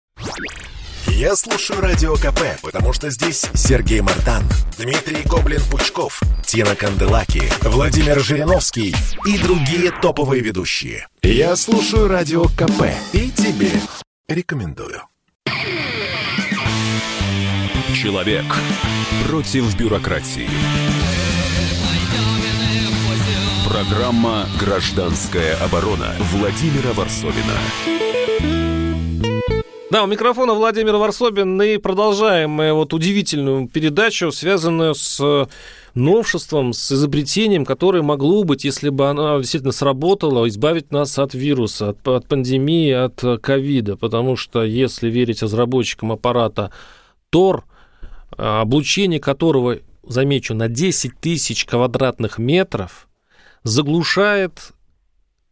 Я 1.07 1.37
слушаю 1.37 1.79
Радио 1.79 2.15
КП, 2.15 2.41
потому 2.61 2.91
что 2.91 3.09
здесь 3.11 3.45
Сергей 3.53 4.01
Мартан, 4.01 4.43
Дмитрий 4.77 5.23
Гоблин-Пучков, 5.23 6.19
Тина 6.45 6.75
Канделаки, 6.75 7.43
Владимир 7.61 8.19
Жириновский 8.19 8.93
и 9.25 9.37
другие 9.37 9.91
топовые 10.01 10.41
ведущие. 10.41 11.07
Я 11.21 11.55
слушаю 11.55 12.09
Радио 12.09 12.43
КП 12.57 12.91
и 13.13 13.31
тебе 13.31 13.71
рекомендую. 14.27 15.03
Человек 18.03 18.43
против 19.29 19.79
бюрократии. 19.79 20.49
Программа 23.65 24.45
«Гражданская 24.59 25.55
оборона» 25.63 26.13
Владимира 26.33 26.91
Варсовина. 26.91 27.53
Да, 29.89 30.03
у 30.03 30.07
микрофона 30.07 30.53
Владимир 30.53 30.97
Варсобин, 30.97 31.61
и 31.61 31.77
продолжаем 31.77 32.49
мы 32.49 32.73
вот 32.73 32.93
удивительную 32.93 33.69
передачу, 33.69 34.33
связанную 34.33 34.95
с 34.95 35.47
новшеством, 35.93 36.73
с 36.73 36.91
изобретением, 36.91 37.63
которое 37.63 38.03
могло 38.03 38.43
быть, 38.43 38.65
если 38.65 38.89
бы 38.89 39.09
оно 39.09 39.37
действительно 39.37 39.71
сработало, 39.71 40.45
избавить 40.49 40.91
нас 40.91 41.17
от 41.17 41.33
вируса, 41.33 41.91
от, 41.91 42.05
от 42.05 42.27
пандемии, 42.27 42.91
от 42.91 43.23
ковида. 43.41 43.95
Потому 43.95 44.35
что, 44.35 44.61
если 44.61 45.09
верить 45.09 45.41
разработчикам 45.41 46.11
аппарата 46.11 46.73
ТОР, 47.29 47.63
облучение 48.37 49.19
которого, 49.19 49.79
замечу, 50.03 50.53
на 50.53 50.67
10 50.67 51.19
тысяч 51.19 51.65
квадратных 51.65 52.37
метров, 52.37 53.07
заглушает 53.63 54.73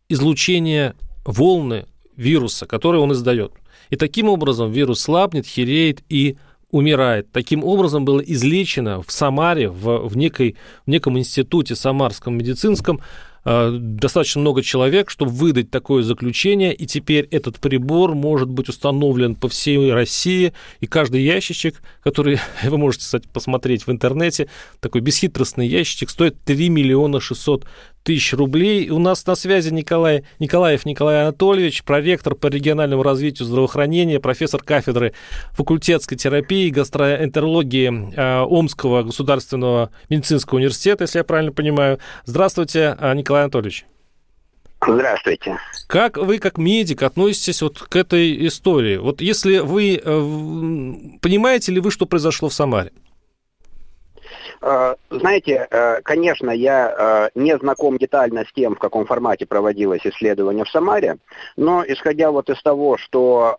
излучение 0.10 0.96
волны 1.26 1.86
вируса, 2.16 2.66
который 2.66 3.00
он 3.00 3.14
издает. 3.14 3.54
И 3.90 3.96
таким 3.96 4.28
образом 4.28 4.72
вирус 4.72 5.02
слабнет, 5.02 5.46
хереет 5.46 6.02
и 6.10 6.38
умирает. 6.70 7.32
Таким 7.32 7.64
образом 7.64 8.06
было 8.06 8.22
излечено 8.22 9.02
в 9.02 9.12
Самаре, 9.12 9.70
в, 9.70 10.08
в, 10.08 10.16
некой, 10.16 10.56
в 10.86 10.90
неком 10.90 11.18
институте 11.18 11.76
самарском 11.76 12.38
медицинском, 12.38 13.00
Э, 13.00 13.06
достаточно 13.44 14.42
много 14.42 14.62
человек, 14.62 15.10
чтобы 15.10 15.32
выдать 15.32 15.72
такое 15.72 16.04
заключение, 16.04 16.74
и 16.76 16.86
теперь 16.86 17.28
этот 17.32 17.60
прибор 17.60 18.14
может 18.14 18.50
быть 18.50 18.70
установлен 18.70 19.36
по 19.36 19.50
всей 19.50 19.92
России, 19.92 20.54
и 20.80 20.88
каждый 20.88 21.24
ящичек, 21.24 21.82
который 22.04 22.40
вы 22.64 22.78
можете, 22.78 23.06
кстати, 23.06 23.28
посмотреть 23.28 23.88
в 23.88 23.92
интернете, 23.92 24.48
такой 24.80 25.02
бесхитростный 25.02 25.68
ящичек, 25.68 26.10
стоит 26.12 26.40
3 26.44 26.70
миллиона 26.70 27.20
600 27.20 27.66
тысяч 28.04 28.34
рублей. 28.34 28.90
У 28.90 29.00
нас 29.00 29.26
на 29.26 29.36
связи 29.36 29.72
Николай, 29.72 30.24
Николаев 30.40 30.86
Николай 30.86 31.22
Анатольевич, 31.22 31.84
проректор 31.84 32.36
по 32.36 32.48
региональному 32.48 33.04
развитию 33.04 33.46
здравоохранения, 33.48 34.20
профессор 34.20 34.62
кафедры 34.64 35.14
факультетской 35.52 36.18
терапии 36.18 36.68
и 36.68 36.72
гастроэнтерологии 36.72 38.14
э, 38.16 38.42
Омского 38.44 39.04
государственного 39.04 39.92
медицинского 40.10 40.58
университета, 40.58 41.04
если 41.04 41.20
я 41.20 41.24
правильно 41.24 41.52
понимаю. 41.52 42.00
Здравствуйте, 42.26 42.98
э, 43.00 43.14
Николай 43.14 43.44
Анатольевич. 43.44 43.86
Здравствуйте. 44.86 45.60
Как 45.86 46.18
вы, 46.18 46.40
как 46.40 46.58
медик, 46.58 47.04
относитесь 47.04 47.62
вот 47.62 47.78
к 47.80 47.96
этой 47.96 48.48
истории? 48.48 48.98
Вот 48.98 49.22
если 49.22 49.60
вы... 49.60 50.02
Э, 50.04 51.20
понимаете 51.22 51.72
ли 51.72 51.80
вы, 51.80 51.92
что 51.92 52.08
произошло 52.08 52.50
в 52.50 52.54
Самаре? 52.54 52.92
Э, 54.62 54.96
знаете, 55.10 55.68
э, 55.70 56.02
конечно, 56.04 56.52
я 56.52 57.30
э, 57.36 57.40
не 57.40 57.58
знаком 57.58 57.98
детально 57.98 58.46
с 58.46 58.54
тем, 58.54 58.76
в 58.76 58.80
каком 58.80 59.06
формате 59.06 59.48
проводилось 59.48 60.06
исследование 60.06 60.66
в 60.66 60.70
Самаре, 60.70 61.18
но 61.58 61.84
исходя 61.86 62.32
вот 62.32 62.50
из 62.50 62.62
того, 62.62 62.98
что 62.98 63.58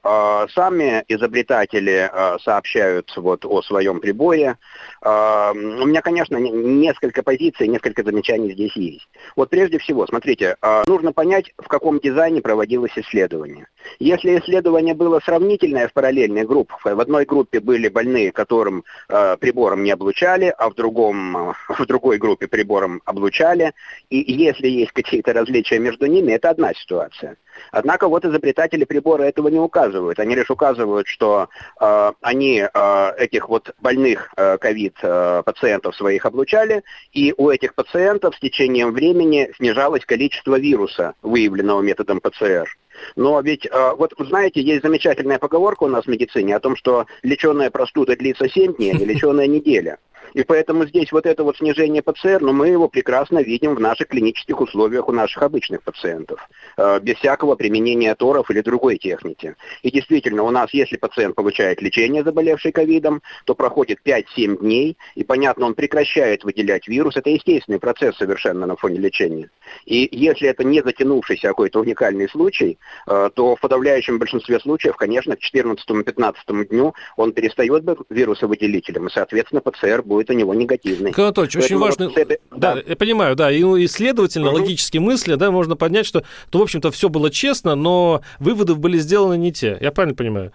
сами 0.54 1.04
изобретатели 1.08 2.10
сообщают 2.42 3.12
вот 3.16 3.44
о 3.44 3.62
своем 3.62 4.00
приборе, 4.00 4.56
у 5.02 5.06
меня, 5.06 6.00
конечно, 6.02 6.36
несколько 6.36 7.22
позиций, 7.22 7.68
несколько 7.68 8.02
замечаний 8.04 8.52
здесь 8.52 8.76
есть. 8.76 9.08
Вот 9.36 9.50
прежде 9.50 9.78
всего, 9.78 10.06
смотрите, 10.06 10.56
нужно 10.86 11.12
понять, 11.12 11.52
в 11.58 11.68
каком 11.68 11.98
дизайне 12.00 12.40
проводилось 12.40 12.96
исследование. 12.96 13.66
Если 13.98 14.38
исследование 14.38 14.94
было 14.94 15.20
сравнительное 15.20 15.88
в 15.88 15.92
параллельных 15.92 16.46
группах, 16.46 16.84
в 16.84 17.00
одной 17.00 17.24
группе 17.24 17.60
были 17.60 17.88
больные, 17.88 18.32
которым 18.32 18.84
прибором 19.08 19.82
не 19.82 19.90
облучали, 19.90 20.54
а 20.56 20.70
в 20.70 20.74
другой 20.74 20.91
другом, 20.92 21.36
э, 21.36 21.52
в 21.68 21.86
другой 21.86 22.18
группе 22.18 22.46
прибором 22.46 23.00
облучали, 23.04 23.72
и 24.10 24.32
если 24.32 24.68
есть 24.68 24.92
какие-то 24.92 25.32
различия 25.32 25.78
между 25.78 26.06
ними, 26.06 26.32
это 26.32 26.50
одна 26.50 26.74
ситуация. 26.74 27.36
Однако 27.70 28.08
вот 28.08 28.24
изобретатели 28.24 28.84
прибора 28.84 29.24
этого 29.24 29.48
не 29.48 29.58
указывают. 29.58 30.18
Они 30.18 30.34
лишь 30.34 30.50
указывают, 30.50 31.06
что 31.06 31.48
э, 31.80 32.12
они 32.20 32.62
э, 32.62 33.12
этих 33.18 33.48
вот 33.48 33.74
больных 33.80 34.32
э, 34.36 34.58
ковид 34.58 34.96
э, 35.02 35.42
пациентов 35.44 35.96
своих 35.96 36.26
облучали, 36.26 36.82
и 37.12 37.34
у 37.36 37.50
этих 37.50 37.74
пациентов 37.74 38.34
с 38.36 38.40
течением 38.40 38.92
времени 38.92 39.50
снижалось 39.56 40.04
количество 40.04 40.58
вируса, 40.58 41.14
выявленного 41.22 41.82
методом 41.82 42.20
ПЦР. 42.20 42.68
Но 43.16 43.40
ведь, 43.40 43.66
э, 43.66 43.92
вот 43.96 44.12
знаете, 44.18 44.60
есть 44.60 44.82
замечательная 44.82 45.38
поговорка 45.38 45.84
у 45.84 45.88
нас 45.88 46.04
в 46.04 46.08
медицине 46.08 46.56
о 46.56 46.60
том, 46.60 46.76
что 46.76 47.06
леченая 47.22 47.70
простуда 47.70 48.16
длится 48.16 48.48
7 48.48 48.74
дней, 48.74 48.92
а 48.92 48.94
не 48.94 49.04
леченая 49.12 49.46
неделя. 49.46 49.98
И 50.34 50.44
поэтому 50.44 50.86
здесь 50.86 51.12
вот 51.12 51.26
это 51.26 51.44
вот 51.44 51.58
снижение 51.58 52.02
ПЦР, 52.02 52.40
но 52.40 52.48
ну, 52.48 52.52
мы 52.52 52.68
его 52.68 52.88
прекрасно 52.88 53.42
видим 53.42 53.74
в 53.74 53.80
наших 53.80 54.08
клинических 54.08 54.60
условиях 54.60 55.08
у 55.08 55.12
наших 55.12 55.42
обычных 55.42 55.82
пациентов, 55.82 56.48
э, 56.76 57.00
без 57.00 57.16
всякого 57.16 57.54
применения 57.54 58.14
торов 58.14 58.50
или 58.50 58.60
другой 58.60 58.96
техники. 58.96 59.56
И 59.82 59.90
действительно, 59.90 60.42
у 60.42 60.50
нас, 60.50 60.72
если 60.72 60.96
пациент 60.96 61.34
получает 61.34 61.82
лечение, 61.82 62.24
заболевший 62.24 62.72
ковидом, 62.72 63.22
то 63.44 63.54
проходит 63.54 63.98
5-7 64.04 64.58
дней, 64.58 64.96
и, 65.14 65.24
понятно, 65.24 65.66
он 65.66 65.74
прекращает 65.74 66.44
выделять 66.44 66.88
вирус. 66.88 67.16
Это 67.16 67.30
естественный 67.30 67.78
процесс 67.78 68.16
совершенно 68.16 68.66
на 68.66 68.76
фоне 68.76 68.98
лечения. 68.98 69.50
И 69.84 70.08
если 70.12 70.48
это 70.48 70.64
не 70.64 70.82
затянувшийся 70.82 71.48
какой-то 71.48 71.80
уникальный 71.80 72.28
случай, 72.28 72.78
э, 73.06 73.30
то 73.34 73.56
в 73.56 73.60
подавляющем 73.60 74.18
большинстве 74.18 74.60
случаев, 74.60 74.96
конечно, 74.96 75.36
к 75.36 75.40
14-15 75.40 76.34
дню 76.68 76.94
он 77.16 77.32
перестает 77.32 77.84
быть 77.84 77.98
вирусовыделителем, 78.10 79.06
и, 79.06 79.10
соответственно, 79.10 79.60
ПЦР 79.60 80.02
будет 80.02 80.30
у 80.30 80.32
него 80.32 80.54
негативный. 80.54 81.12
Анатольевич, 81.12 81.56
очень 81.56 81.78
важно... 81.78 82.08
Вот 82.08 82.18
этой... 82.18 82.38
да, 82.50 82.74
да, 82.74 82.82
я 82.86 82.96
понимаю, 82.96 83.36
да, 83.36 83.50
и 83.50 83.86
следовательно, 83.86 84.48
угу. 84.48 84.58
логически 84.58 84.98
мысли, 84.98 85.34
да, 85.34 85.50
можно 85.50 85.76
поднять, 85.76 86.06
что, 86.06 86.24
то, 86.50 86.58
в 86.58 86.62
общем-то, 86.62 86.90
все 86.90 87.08
было 87.08 87.30
честно, 87.30 87.74
но 87.74 88.22
выводы 88.38 88.74
были 88.74 88.98
сделаны 88.98 89.36
не 89.36 89.52
те. 89.52 89.78
Я 89.80 89.92
правильно 89.92 90.16
понимаю? 90.16 90.52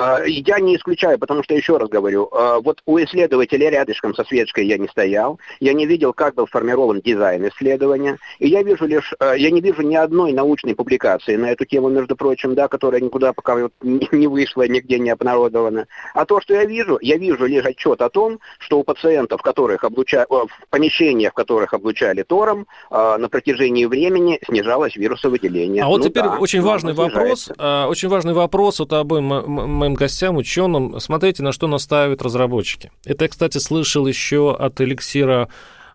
А, 0.00 0.22
я 0.24 0.58
не 0.60 0.76
исключаю, 0.76 1.18
потому 1.18 1.42
что, 1.42 1.54
еще 1.54 1.76
раз 1.76 1.88
говорю, 1.88 2.28
а, 2.32 2.60
вот 2.60 2.80
у 2.86 2.98
исследователя 2.98 3.70
рядышком 3.70 4.14
со 4.14 4.24
свечкой 4.24 4.66
я 4.66 4.78
не 4.78 4.88
стоял, 4.88 5.38
я 5.60 5.74
не 5.74 5.86
видел, 5.86 6.12
как 6.12 6.34
был 6.34 6.46
сформирован 6.46 7.00
дизайн 7.00 7.46
исследования, 7.48 8.18
и 8.38 8.48
я 8.48 8.62
вижу 8.62 8.86
лишь, 8.86 9.12
а, 9.18 9.34
я 9.34 9.50
не 9.50 9.60
вижу 9.60 9.82
ни 9.82 9.94
одной 9.94 10.32
научной 10.32 10.74
публикации 10.74 11.36
на 11.36 11.46
эту 11.46 11.66
тему, 11.66 11.90
между 11.90 12.16
прочим, 12.16 12.54
да, 12.54 12.68
которая 12.68 13.00
никуда 13.00 13.32
пока 13.32 13.56
вот 13.56 13.72
не 13.82 14.26
вышла, 14.26 14.66
нигде 14.66 14.98
не 14.98 15.10
обнародована. 15.10 15.86
А 16.14 16.24
то, 16.24 16.40
что 16.40 16.54
я 16.54 16.64
вижу, 16.64 16.98
я 17.02 17.16
вижу 17.16 17.44
лишь 17.46 17.64
отчет 17.64 18.00
о 18.00 18.08
том, 18.08 18.38
что 18.58 18.78
у 18.78 18.84
пациентов, 18.84 19.42
которых 19.42 19.84
облучали, 19.84 20.26
в 20.30 20.48
помещениях, 20.70 21.32
в 21.32 21.34
которых 21.34 21.74
облучали 21.74 22.22
тором, 22.22 22.66
на 22.90 23.28
протяжении 23.28 23.84
времени 23.84 24.38
снижалось 24.46 24.96
вирусовыделение. 24.96 25.82
А 25.82 25.86
вот 25.86 25.98
ну, 25.98 26.08
теперь 26.08 26.24
да, 26.24 26.38
очень 26.38 26.60
важный 26.60 26.92
вопрос, 26.92 27.50
очень 27.58 28.08
важный 28.08 28.32
вопрос 28.32 28.80
вот 28.80 28.92
обоим 28.92 29.89
моим 29.90 29.94
гостям, 29.94 30.36
ученым, 30.36 31.00
смотрите, 31.00 31.42
на 31.42 31.52
что 31.52 31.66
настаивают 31.66 32.22
разработчики. 32.22 32.90
Это 33.04 33.24
я, 33.24 33.28
кстати, 33.28 33.58
слышал 33.58 34.06
еще 34.06 34.54
от 34.54 34.80
эликсира 34.80 35.48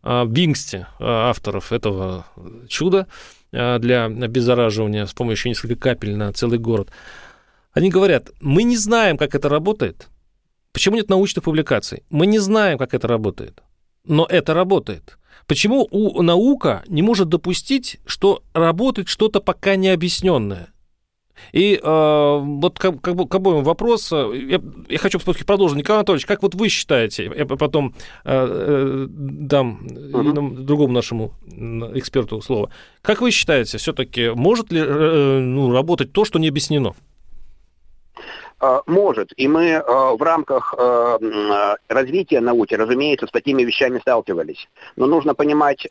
Бингсти, 0.03 0.85
а, 0.99 1.29
авторов 1.29 1.71
этого 1.71 2.25
чуда 2.67 3.07
а, 3.51 3.79
для 3.79 4.05
обеззараживания 4.05 5.05
с 5.05 5.13
помощью 5.13 5.49
нескольких 5.49 5.79
капель 5.79 6.15
на 6.15 6.31
целый 6.31 6.59
город. 6.59 6.89
Они 7.73 7.89
говорят, 7.89 8.29
мы 8.39 8.63
не 8.63 8.77
знаем, 8.77 9.17
как 9.17 9.33
это 9.33 9.49
работает. 9.49 10.07
Почему 10.73 10.97
нет 10.97 11.09
научных 11.09 11.43
публикаций? 11.43 12.03
Мы 12.09 12.27
не 12.27 12.39
знаем, 12.39 12.77
как 12.77 12.93
это 12.93 13.07
работает. 13.07 13.63
Но 14.05 14.25
это 14.29 14.53
работает. 14.53 15.17
Почему 15.47 15.87
у 15.91 16.21
наука 16.21 16.83
не 16.87 17.01
может 17.01 17.29
допустить, 17.29 17.97
что 18.05 18.43
работает 18.53 19.07
что-то 19.07 19.41
пока 19.41 19.75
не 19.75 19.89
объясненное? 19.89 20.74
И 21.51 21.79
э, 21.81 22.39
вот 22.43 22.79
как, 22.79 23.01
как, 23.01 23.15
бы, 23.15 23.27
к 23.27 23.35
обоим 23.35 23.63
вопрос, 23.63 24.11
я, 24.11 24.61
я 24.89 24.97
хочу 24.97 25.19
продолжить. 25.19 25.77
Николай 25.77 25.99
Анатольевич, 25.99 26.25
как 26.25 26.43
вот 26.43 26.55
вы 26.55 26.69
считаете, 26.69 27.31
я 27.35 27.45
потом 27.45 27.93
э, 28.23 28.47
э 28.47 29.07
дам 29.09 29.79
uh-huh. 29.85 30.63
другому 30.63 30.93
нашему 30.93 31.33
эксперту 31.93 32.41
слово, 32.41 32.69
как 33.01 33.21
вы 33.21 33.31
считаете, 33.31 33.77
все-таки 33.77 34.29
может 34.29 34.71
ли 34.71 34.81
э, 34.81 35.39
ну, 35.39 35.71
работать 35.71 36.11
то, 36.11 36.25
что 36.25 36.39
не 36.39 36.47
объяснено? 36.47 36.95
Э, 38.65 38.81
может. 38.87 39.31
И 39.37 39.47
мы 39.47 39.65
э, 39.65 39.81
в 39.81 40.21
рамках 40.21 40.73
э, 40.77 41.75
развития 41.87 42.41
науки, 42.41 42.73
разумеется, 42.73 43.27
с 43.27 43.31
такими 43.31 43.63
вещами 43.63 43.99
сталкивались. 43.99 44.67
Но 44.95 45.05
нужно 45.05 45.35
понимать 45.35 45.85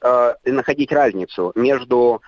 и 0.45 0.51
находить 0.51 0.93
разницу 0.93 1.53
между 1.55 2.23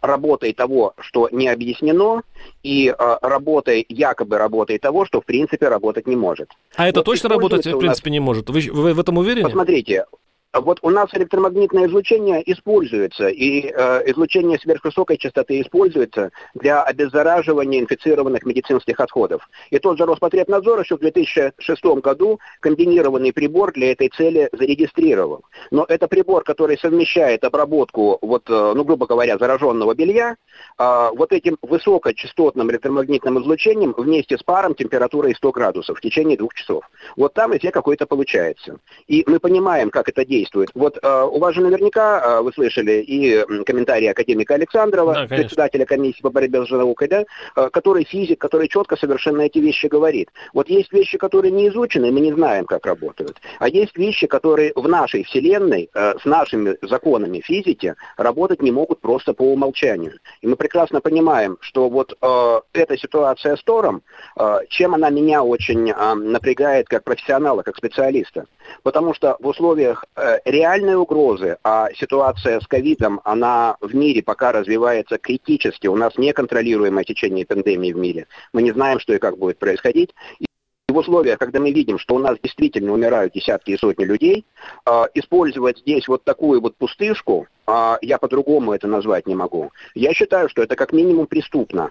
работой 0.00 0.52
того, 0.52 0.94
что 0.98 1.28
не 1.30 1.48
объяснено, 1.48 2.22
и 2.62 2.94
работой, 2.98 3.84
якобы 3.88 4.38
работой 4.38 4.78
того, 4.78 5.04
что 5.04 5.20
в 5.20 5.24
принципе 5.24 5.68
работать 5.68 6.06
не 6.06 6.16
может. 6.16 6.50
А 6.76 6.88
это 6.88 7.00
вот 7.00 7.06
точно 7.06 7.28
работать 7.28 7.66
в 7.66 7.78
принципе 7.78 8.10
нас... 8.10 8.12
не 8.12 8.20
может? 8.20 8.50
Вы, 8.50 8.68
вы 8.72 8.94
в 8.94 9.00
этом 9.00 9.18
уверены? 9.18 9.44
Посмотрите, 9.44 10.06
вот 10.52 10.80
у 10.82 10.90
нас 10.90 11.08
электромагнитное 11.12 11.86
излучение 11.86 12.42
используется, 12.50 13.28
и 13.28 13.72
э, 13.72 14.10
излучение 14.10 14.58
сверхвысокой 14.58 15.16
частоты 15.16 15.60
используется 15.60 16.32
для 16.54 16.82
обеззараживания 16.82 17.80
инфицированных 17.80 18.44
медицинских 18.44 18.98
отходов. 18.98 19.48
И 19.70 19.78
тот 19.78 19.96
же 19.96 20.06
Роспотребнадзор 20.06 20.80
еще 20.80 20.96
в 20.96 21.00
2006 21.00 21.84
году 22.02 22.40
комбинированный 22.58 23.32
прибор 23.32 23.72
для 23.72 23.92
этой 23.92 24.08
цели 24.08 24.48
зарегистрировал. 24.52 25.44
Но 25.70 25.84
это 25.88 26.08
прибор, 26.08 26.42
который 26.42 26.76
совмещает 26.78 27.44
обработку, 27.44 28.18
вот, 28.20 28.50
э, 28.50 28.72
ну, 28.74 28.82
грубо 28.82 29.06
говоря, 29.06 29.38
зараженного 29.38 29.94
белья, 29.94 30.36
э, 30.78 31.10
вот 31.14 31.32
этим 31.32 31.58
высокочастотным 31.62 32.72
электромагнитным 32.72 33.40
излучением 33.40 33.94
вместе 33.96 34.36
с 34.36 34.42
паром 34.42 34.74
температурой 34.74 35.32
100 35.36 35.52
градусов 35.52 35.98
в 35.98 36.00
течение 36.00 36.36
двух 36.36 36.54
часов. 36.54 36.90
Вот 37.16 37.34
там 37.34 37.56
эффект 37.56 37.74
какой-то 37.74 38.06
получается. 38.06 38.78
И 39.06 39.22
мы 39.28 39.38
понимаем, 39.38 39.90
как 39.90 40.08
это 40.08 40.24
действует 40.24 40.39
действует. 40.40 40.70
Вот 40.74 40.98
э, 41.02 41.28
у 41.30 41.38
вас 41.38 41.54
же 41.54 41.60
наверняка, 41.60 42.20
э, 42.20 42.42
вы 42.42 42.52
слышали, 42.52 43.02
и 43.02 43.44
комментарии 43.64 44.06
академика 44.06 44.54
Александрова, 44.54 45.14
да, 45.14 45.26
председателя 45.26 45.84
комиссии 45.84 46.22
по 46.22 46.30
борьбе 46.30 46.64
с 46.64 46.70
наукой, 46.70 47.08
да, 47.08 47.24
э, 47.56 47.68
который 47.70 48.04
физик, 48.04 48.40
который 48.40 48.68
четко 48.68 48.96
совершенно 48.96 49.42
эти 49.42 49.58
вещи 49.58 49.86
говорит. 49.86 50.28
Вот 50.52 50.68
есть 50.68 50.92
вещи, 50.92 51.18
которые 51.18 51.52
не 51.52 51.68
изучены, 51.68 52.10
мы 52.10 52.20
не 52.20 52.32
знаем, 52.32 52.64
как 52.64 52.86
работают. 52.86 53.36
А 53.58 53.68
есть 53.68 53.96
вещи, 53.96 54.26
которые 54.26 54.72
в 54.74 54.88
нашей 54.88 55.24
Вселенной, 55.24 55.90
с 55.94 56.24
нашими 56.24 56.76
законами 56.82 57.40
физики, 57.40 57.94
работать 58.16 58.62
не 58.62 58.72
могут 58.72 59.00
просто 59.00 59.34
по 59.34 59.42
умолчанию. 59.42 60.18
И 60.40 60.46
мы 60.46 60.56
прекрасно 60.56 61.00
понимаем, 61.00 61.56
что 61.60 61.88
вот 61.88 62.16
э, 62.20 62.60
эта 62.72 62.96
ситуация 62.96 63.56
с 63.56 63.62
Тором, 63.62 64.02
э, 64.36 64.58
чем 64.68 64.94
она 64.94 65.10
меня 65.10 65.42
очень 65.42 65.90
э, 65.90 66.14
напрягает 66.14 66.88
как 66.88 67.04
профессионала, 67.04 67.62
как 67.62 67.76
специалиста. 67.76 68.46
Потому 68.82 69.14
что 69.14 69.36
в 69.40 69.46
условиях 69.46 70.04
э, 70.16 70.38
реальной 70.44 70.96
угрозы, 70.96 71.58
а 71.64 71.88
ситуация 71.94 72.60
с 72.60 72.66
ковидом, 72.66 73.20
она 73.24 73.76
в 73.80 73.94
мире 73.94 74.22
пока 74.22 74.52
развивается 74.52 75.18
критически, 75.18 75.86
у 75.86 75.96
нас 75.96 76.16
неконтролируемое 76.16 77.04
течение 77.04 77.46
пандемии 77.46 77.92
в 77.92 77.96
мире. 77.96 78.26
Мы 78.52 78.62
не 78.62 78.72
знаем, 78.72 79.00
что 79.00 79.14
и 79.14 79.18
как 79.18 79.38
будет 79.38 79.58
происходить. 79.58 80.14
И 80.38 80.46
в 80.92 80.96
условиях, 80.96 81.38
когда 81.38 81.60
мы 81.60 81.72
видим, 81.72 81.98
что 81.98 82.14
у 82.14 82.18
нас 82.18 82.36
действительно 82.42 82.92
умирают 82.92 83.32
десятки 83.32 83.72
и 83.72 83.78
сотни 83.78 84.04
людей, 84.04 84.44
э, 84.86 85.02
использовать 85.14 85.78
здесь 85.78 86.08
вот 86.08 86.24
такую 86.24 86.60
вот 86.60 86.76
пустышку, 86.76 87.46
э, 87.66 87.96
я 88.02 88.18
по-другому 88.18 88.72
это 88.72 88.88
назвать 88.88 89.26
не 89.26 89.34
могу, 89.34 89.70
я 89.94 90.12
считаю, 90.12 90.48
что 90.48 90.62
это 90.62 90.76
как 90.76 90.92
минимум 90.92 91.26
преступно. 91.26 91.90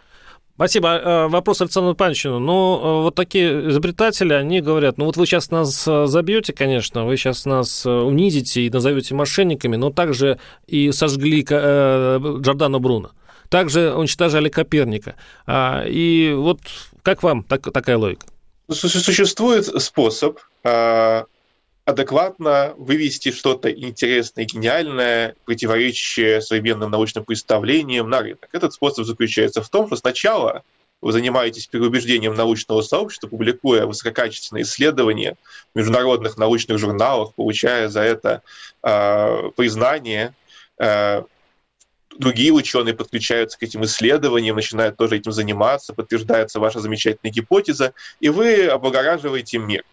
Спасибо. 0.60 0.90
Э, 0.90 1.28
вопрос 1.30 1.62
Александру 1.62 1.96
Панчину. 1.96 2.38
Ну, 2.38 2.78
э, 2.78 3.04
вот 3.04 3.16
такие 3.16 3.70
изобретатели, 3.70 4.34
они 4.34 4.60
говорят, 4.60 4.98
ну 4.98 5.06
вот 5.06 5.16
вы 5.16 5.26
сейчас 5.26 5.52
нас 5.52 5.88
э, 5.88 6.06
забьете, 6.06 6.52
конечно, 6.52 7.06
вы 7.06 7.16
сейчас 7.16 7.46
нас 7.46 7.86
унизите 7.86 8.64
и 8.64 8.70
назовете 8.70 9.16
мошенниками, 9.16 9.78
но 9.78 9.90
также 9.90 10.38
и 10.68 10.92
сожгли 10.92 11.44
Джордана 11.44 12.80
Бруно. 12.80 13.12
Также 13.48 13.94
уничтожали 13.94 14.50
Коперника. 14.50 15.16
А, 15.48 15.86
и 15.88 16.34
вот 16.36 16.60
как 17.04 17.24
вам 17.24 17.44
так, 17.44 17.72
такая 17.72 17.98
логика? 17.98 18.26
Существует 18.70 19.66
способ 19.82 20.40
а, 20.66 21.24
адекватно 21.90 22.76
вывести 22.78 23.32
что-то 23.32 23.72
интересное, 23.72 24.46
гениальное, 24.46 25.36
противоречащее 25.46 26.42
современным 26.42 26.92
научным 26.92 27.26
представлениям 27.26 28.10
на 28.10 28.22
рынок. 28.22 28.48
Этот 28.52 28.74
способ 28.74 29.06
заключается 29.06 29.64
в 29.64 29.70
том, 29.70 29.88
что 29.88 29.96
сначала 29.96 30.64
вы 31.02 31.12
занимаетесь 31.12 31.66
переубеждением 31.66 32.36
научного 32.36 32.82
сообщества, 32.82 33.28
публикуя 33.28 33.86
высококачественные 33.86 34.64
исследования 34.64 35.36
в 35.74 35.80
международных 35.80 36.38
научных 36.38 36.78
журналах, 36.78 37.34
получая 37.34 37.88
за 37.90 38.02
это 38.02 38.44
э, 38.84 39.50
признание. 39.56 40.36
Э, 40.78 41.24
другие 42.18 42.52
ученые 42.52 42.94
подключаются 42.94 43.58
к 43.58 43.64
этим 43.64 43.86
исследованиям, 43.86 44.58
начинают 44.58 44.98
тоже 44.98 45.18
этим 45.18 45.32
заниматься, 45.32 45.94
подтверждается 45.94 46.60
ваша 46.60 46.82
замечательная 46.82 47.32
гипотеза, 47.32 47.94
и 48.20 48.30
вы 48.30 48.68
облагораживаете 48.68 49.58
мир 49.58 49.84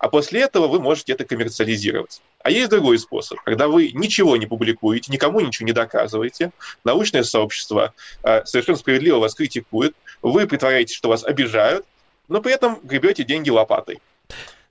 а 0.00 0.08
после 0.08 0.40
этого 0.40 0.66
вы 0.66 0.80
можете 0.80 1.12
это 1.12 1.24
коммерциализировать. 1.24 2.22
А 2.42 2.50
есть 2.50 2.70
другой 2.70 2.98
способ, 2.98 3.38
когда 3.42 3.68
вы 3.68 3.92
ничего 3.92 4.36
не 4.36 4.46
публикуете, 4.46 5.12
никому 5.12 5.40
ничего 5.40 5.66
не 5.66 5.72
доказываете, 5.72 6.50
научное 6.84 7.22
сообщество 7.22 7.92
э, 8.22 8.44
совершенно 8.46 8.78
справедливо 8.78 9.18
вас 9.18 9.34
критикует, 9.34 9.94
вы 10.22 10.46
притворяетесь, 10.46 10.96
что 10.96 11.10
вас 11.10 11.22
обижают, 11.22 11.84
но 12.28 12.40
при 12.40 12.52
этом 12.52 12.80
гребете 12.82 13.24
деньги 13.24 13.50
лопатой. 13.50 14.00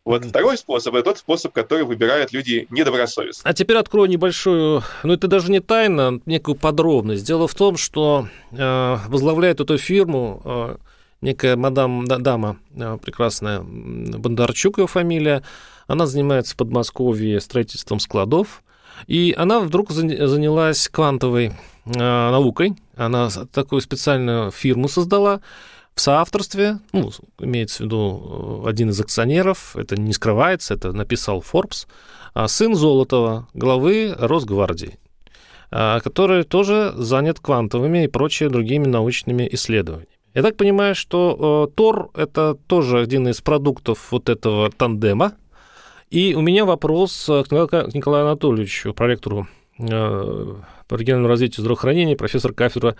Вот 0.03 0.25
второй 0.25 0.57
способ– 0.57 0.95
это 0.95 1.03
тот 1.03 1.19
способ, 1.19 1.53
который 1.53 1.85
выбирают 1.85 2.33
люди 2.33 2.65
недобросовестно. 2.71 3.47
А 3.47 3.53
теперь 3.53 3.77
открою 3.77 4.09
небольшую, 4.09 4.81
ну 5.03 5.13
это 5.13 5.27
даже 5.27 5.51
не 5.51 5.59
тайна, 5.59 6.19
некую 6.25 6.55
подробность. 6.55 7.23
Дело 7.23 7.47
в 7.47 7.53
том, 7.53 7.77
что 7.77 8.27
э, 8.51 8.97
возглавляет 9.07 9.59
эту 9.59 9.77
фирму 9.77 10.41
э, 10.43 10.77
некая 11.21 11.55
мадам 11.55 12.05
дама 12.05 12.57
э, 12.75 12.97
прекрасная, 13.01 13.61
Бондарчук 13.61 14.77
ее 14.77 14.87
фамилия, 14.87 15.43
она 15.87 16.05
занимается 16.05 16.53
в 16.53 16.57
Подмосковье 16.57 17.39
строительством 17.41 17.99
складов, 17.99 18.63
и 19.07 19.33
она 19.37 19.59
вдруг 19.59 19.91
занялась 19.91 20.87
квантовой 20.87 21.47
э, 21.85 21.91
наукой, 21.91 22.75
она 22.95 23.29
такую 23.51 23.81
специальную 23.81 24.51
фирму 24.51 24.87
создала, 24.87 25.41
в 25.95 26.01
соавторстве, 26.01 26.79
ну, 26.93 27.11
имеется 27.39 27.83
в 27.83 27.85
виду 27.85 28.63
э, 28.65 28.69
один 28.69 28.89
из 28.89 28.99
акционеров, 28.99 29.75
это 29.75 29.99
не 29.99 30.13
скрывается, 30.13 30.73
это 30.73 30.93
написал 30.93 31.41
Forbes, 31.41 31.87
а 32.33 32.47
сын 32.47 32.75
Золотова, 32.75 33.47
главы 33.53 34.15
Росгвардии. 34.17 34.99
который 35.69 36.43
тоже 36.43 36.93
занят 36.95 37.39
квантовыми 37.39 38.05
и 38.05 38.07
прочими 38.07 38.47
другими 38.47 38.87
научными 38.87 39.47
исследованиями. 39.51 40.18
Я 40.35 40.43
так 40.43 40.57
понимаю, 40.57 40.93
что 40.93 41.67
э, 41.69 41.75
Тор— 41.75 42.11
это 42.13 42.55
тоже 42.67 42.99
один 42.99 43.27
из 43.27 43.41
продуктов 43.41 44.11
вот 44.11 44.29
этого 44.29 44.69
тандема. 44.69 45.33
И 46.11 46.35
у 46.35 46.41
меня 46.41 46.65
вопрос 46.65 47.25
к 47.25 47.51
Николаю 47.51 48.25
Анатольевичу, 48.25 48.93
проректору 48.93 49.47
э, 49.79 50.55
по 50.87 50.95
региональному 50.95 51.29
развитию 51.29 51.61
здравоохранения, 51.61 52.15
профессор 52.15 52.53
кафедры 52.53 52.95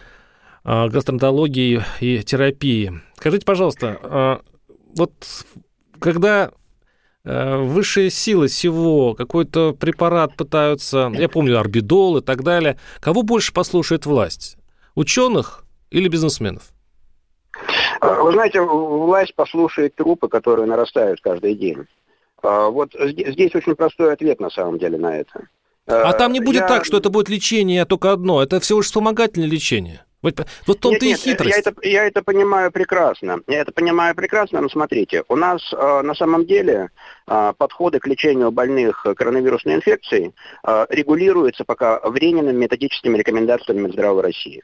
э, 0.64 0.88
гастроэнтерологии 0.90 1.84
и 2.00 2.24
терапии. 2.24 3.00
Скажите, 3.16 3.46
пожалуйста, 3.46 4.42
вот 4.96 5.14
когда 6.00 6.52
высшие 7.24 8.10
силы 8.10 8.48
всего, 8.48 9.14
какой-то 9.14 9.74
препарат 9.74 10.36
пытаются, 10.36 11.12
я 11.14 11.30
помню, 11.30 11.60
орбидол 11.60 12.18
и 12.18 12.22
так 12.22 12.44
далее, 12.44 12.80
кого 13.02 13.22
больше 13.22 13.54
послушает 13.54 14.06
власть? 14.06 14.58
Ученых 14.96 15.66
или 15.92 16.08
бизнесменов? 16.08 16.72
Э, 18.02 18.22
вы 18.22 18.32
знаете, 18.34 18.62
власть 18.62 19.36
послушает 19.36 19.96
трупы, 19.96 20.28
которые 20.28 20.66
нарастают 20.66 21.22
каждый 21.22 21.56
день. 21.56 21.86
Э, 22.44 22.70
вот 22.70 22.94
здесь 22.94 23.56
очень 23.56 23.76
простой 23.76 24.14
ответ 24.14 24.40
на 24.40 24.50
самом 24.50 24.78
деле 24.78 24.98
на 24.98 25.18
это. 25.18 25.48
Э, 25.88 26.02
а 26.04 26.14
там 26.14 26.32
не 26.34 26.40
будет 26.40 26.62
Я... 26.62 26.68
так, 26.68 26.86
что 26.86 26.98
это 26.98 27.10
будет 27.10 27.30
лечение 27.30 27.86
только 27.86 28.12
одно, 28.12 28.44
это 28.44 28.60
всего 28.60 28.80
лишь 28.80 28.88
вспомогательное 28.88 29.50
лечение. 29.50 30.06
Вот, 30.22 30.46
вот 30.68 30.80
том-то 30.80 31.06
и 31.06 31.14
хитрость. 31.14 31.56
Я 31.56 31.60
это, 31.60 31.74
я 31.82 32.06
это 32.06 32.22
понимаю 32.22 32.72
прекрасно. 32.72 33.40
Я 33.48 33.62
это 33.62 33.72
понимаю 33.72 34.16
прекрасно, 34.16 34.60
но 34.60 34.68
смотрите, 34.68 35.24
у 35.30 35.36
нас 35.38 35.62
э, 35.72 36.02
на 36.02 36.14
самом 36.14 36.46
деле 36.46 36.90
э, 37.26 37.54
подходы 37.58 38.00
к 38.00 38.08
лечению 38.08 38.52
больных 38.52 39.06
коронавирусной 39.16 39.76
инфекцией 39.76 40.34
э, 40.68 40.86
регулируются 40.90 41.64
пока 41.64 42.02
временными 42.02 42.58
методическими 42.58 43.18
рекомендациями 43.18 43.80
Минздрава 43.80 44.22
России. 44.22 44.64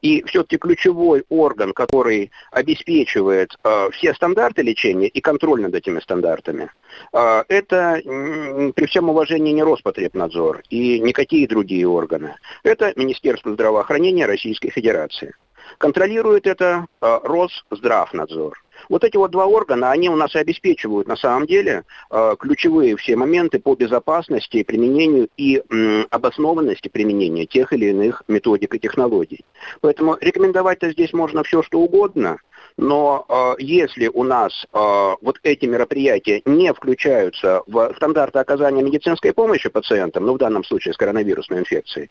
И 0.00 0.22
все-таки 0.24 0.58
ключевой 0.58 1.24
орган, 1.28 1.72
который 1.72 2.30
обеспечивает 2.50 3.56
э, 3.62 3.90
все 3.92 4.14
стандарты 4.14 4.62
лечения 4.62 5.08
и 5.08 5.20
контроль 5.20 5.62
над 5.62 5.74
этими 5.74 6.00
стандартами, 6.00 6.70
э, 7.12 7.44
это 7.48 8.00
э, 8.04 8.72
при 8.74 8.86
всем 8.86 9.08
уважении 9.08 9.52
не 9.52 9.62
Роспотребнадзор 9.62 10.62
и 10.70 11.00
никакие 11.00 11.46
другие 11.46 11.86
органы. 11.86 12.36
Это 12.62 12.92
Министерство 12.96 13.52
здравоохранения 13.52 14.26
Российской 14.26 14.70
Федерации. 14.70 15.34
Контролирует 15.78 16.46
это 16.46 16.86
э, 17.00 17.18
Росздравнадзор. 17.22 18.62
Вот 18.88 19.04
эти 19.04 19.16
вот 19.16 19.30
два 19.30 19.46
органа, 19.46 19.90
они 19.90 20.08
у 20.08 20.16
нас 20.16 20.34
и 20.34 20.38
обеспечивают 20.38 21.06
на 21.06 21.16
самом 21.16 21.46
деле 21.46 21.84
э, 22.10 22.34
ключевые 22.38 22.96
все 22.96 23.16
моменты 23.16 23.60
по 23.60 23.74
безопасности, 23.74 24.64
применению 24.64 25.28
и 25.36 25.62
обоснованности 26.10 26.88
применения 26.88 27.46
тех 27.46 27.72
или 27.72 27.86
иных 27.86 28.22
методик 28.28 28.74
и 28.74 28.80
технологий. 28.80 29.44
Поэтому 29.80 30.16
рекомендовать-то 30.20 30.90
здесь 30.90 31.12
можно 31.12 31.42
все, 31.44 31.62
что 31.62 31.80
угодно– 31.80 32.38
но 32.78 33.26
э, 33.28 33.54
если 33.62 34.08
у 34.08 34.22
нас 34.22 34.66
вот 34.72 35.38
эти 35.42 35.66
мероприятия 35.66 36.40
не 36.46 36.72
включаются 36.72 37.62
в 37.66 37.92
стандарты 37.96 38.38
оказания 38.38 38.82
медицинской 38.82 39.34
помощи 39.34 39.68
пациентам, 39.68 40.24
ну 40.24 40.34
в 40.34 40.38
данном 40.38 40.64
случае 40.64 40.94
с 40.94 40.96
коронавирусной 40.96 41.60
инфекцией, 41.60 42.10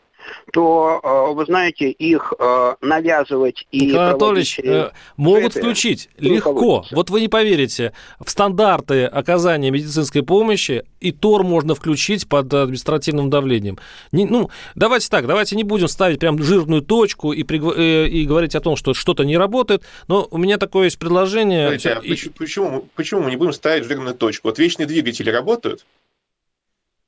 то, 0.52 1.00
э, 1.02 1.34
вы 1.34 1.44
знаете, 1.46 1.90
их 1.90 2.32
э, 2.38 2.74
навязывать 2.80 3.66
и... 3.70 3.86
Николай 3.86 4.10
Анатольевич, 4.10 4.58
э, 4.60 4.90
могут 5.16 5.54
включить 5.54 6.08
легко. 6.18 6.84
Вот 6.90 7.10
вы 7.10 7.20
не 7.20 7.28
поверите, 7.28 7.92
в 8.20 8.30
стандарты 8.30 9.04
оказания 9.04 9.70
медицинской 9.70 10.22
помощи 10.22 10.84
и 11.00 11.12
ТОР 11.12 11.42
можно 11.42 11.74
включить 11.74 12.28
под 12.28 12.52
административным 12.52 13.30
давлением. 13.30 13.78
Не, 14.12 14.26
ну, 14.26 14.50
давайте 14.74 15.08
так, 15.08 15.26
давайте 15.26 15.56
не 15.56 15.64
будем 15.64 15.88
ставить 15.88 16.20
прям 16.20 16.42
жирную 16.42 16.82
точку 16.82 17.32
и, 17.32 17.42
пригв... 17.42 17.72
э, 17.76 18.08
и 18.08 18.24
говорить 18.24 18.54
о 18.54 18.60
том, 18.60 18.76
что 18.76 18.94
что-то 18.94 19.24
не 19.24 19.36
работает, 19.36 19.82
но 20.08 20.26
у 20.30 20.38
меня 20.38 20.58
такое 20.58 20.84
есть 20.84 20.98
предложение... 20.98 21.68
Смотрите, 21.68 21.92
а 21.94 22.00
и... 22.00 22.28
почему, 22.28 22.88
почему 22.94 23.22
мы 23.22 23.30
не 23.30 23.36
будем 23.36 23.52
ставить 23.52 23.84
жирную 23.84 24.14
точку? 24.14 24.48
Вот 24.48 24.58
вечные 24.58 24.86
двигатели 24.86 25.30
работают? 25.30 25.84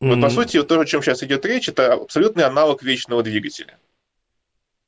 Вот, 0.00 0.20
по 0.20 0.30
сути, 0.30 0.62
то, 0.62 0.80
о 0.80 0.84
чем 0.84 1.02
сейчас 1.02 1.22
идет 1.22 1.44
речь, 1.46 1.68
это 1.68 1.94
абсолютный 1.94 2.44
аналог 2.44 2.82
вечного 2.82 3.22
двигателя. 3.22 3.78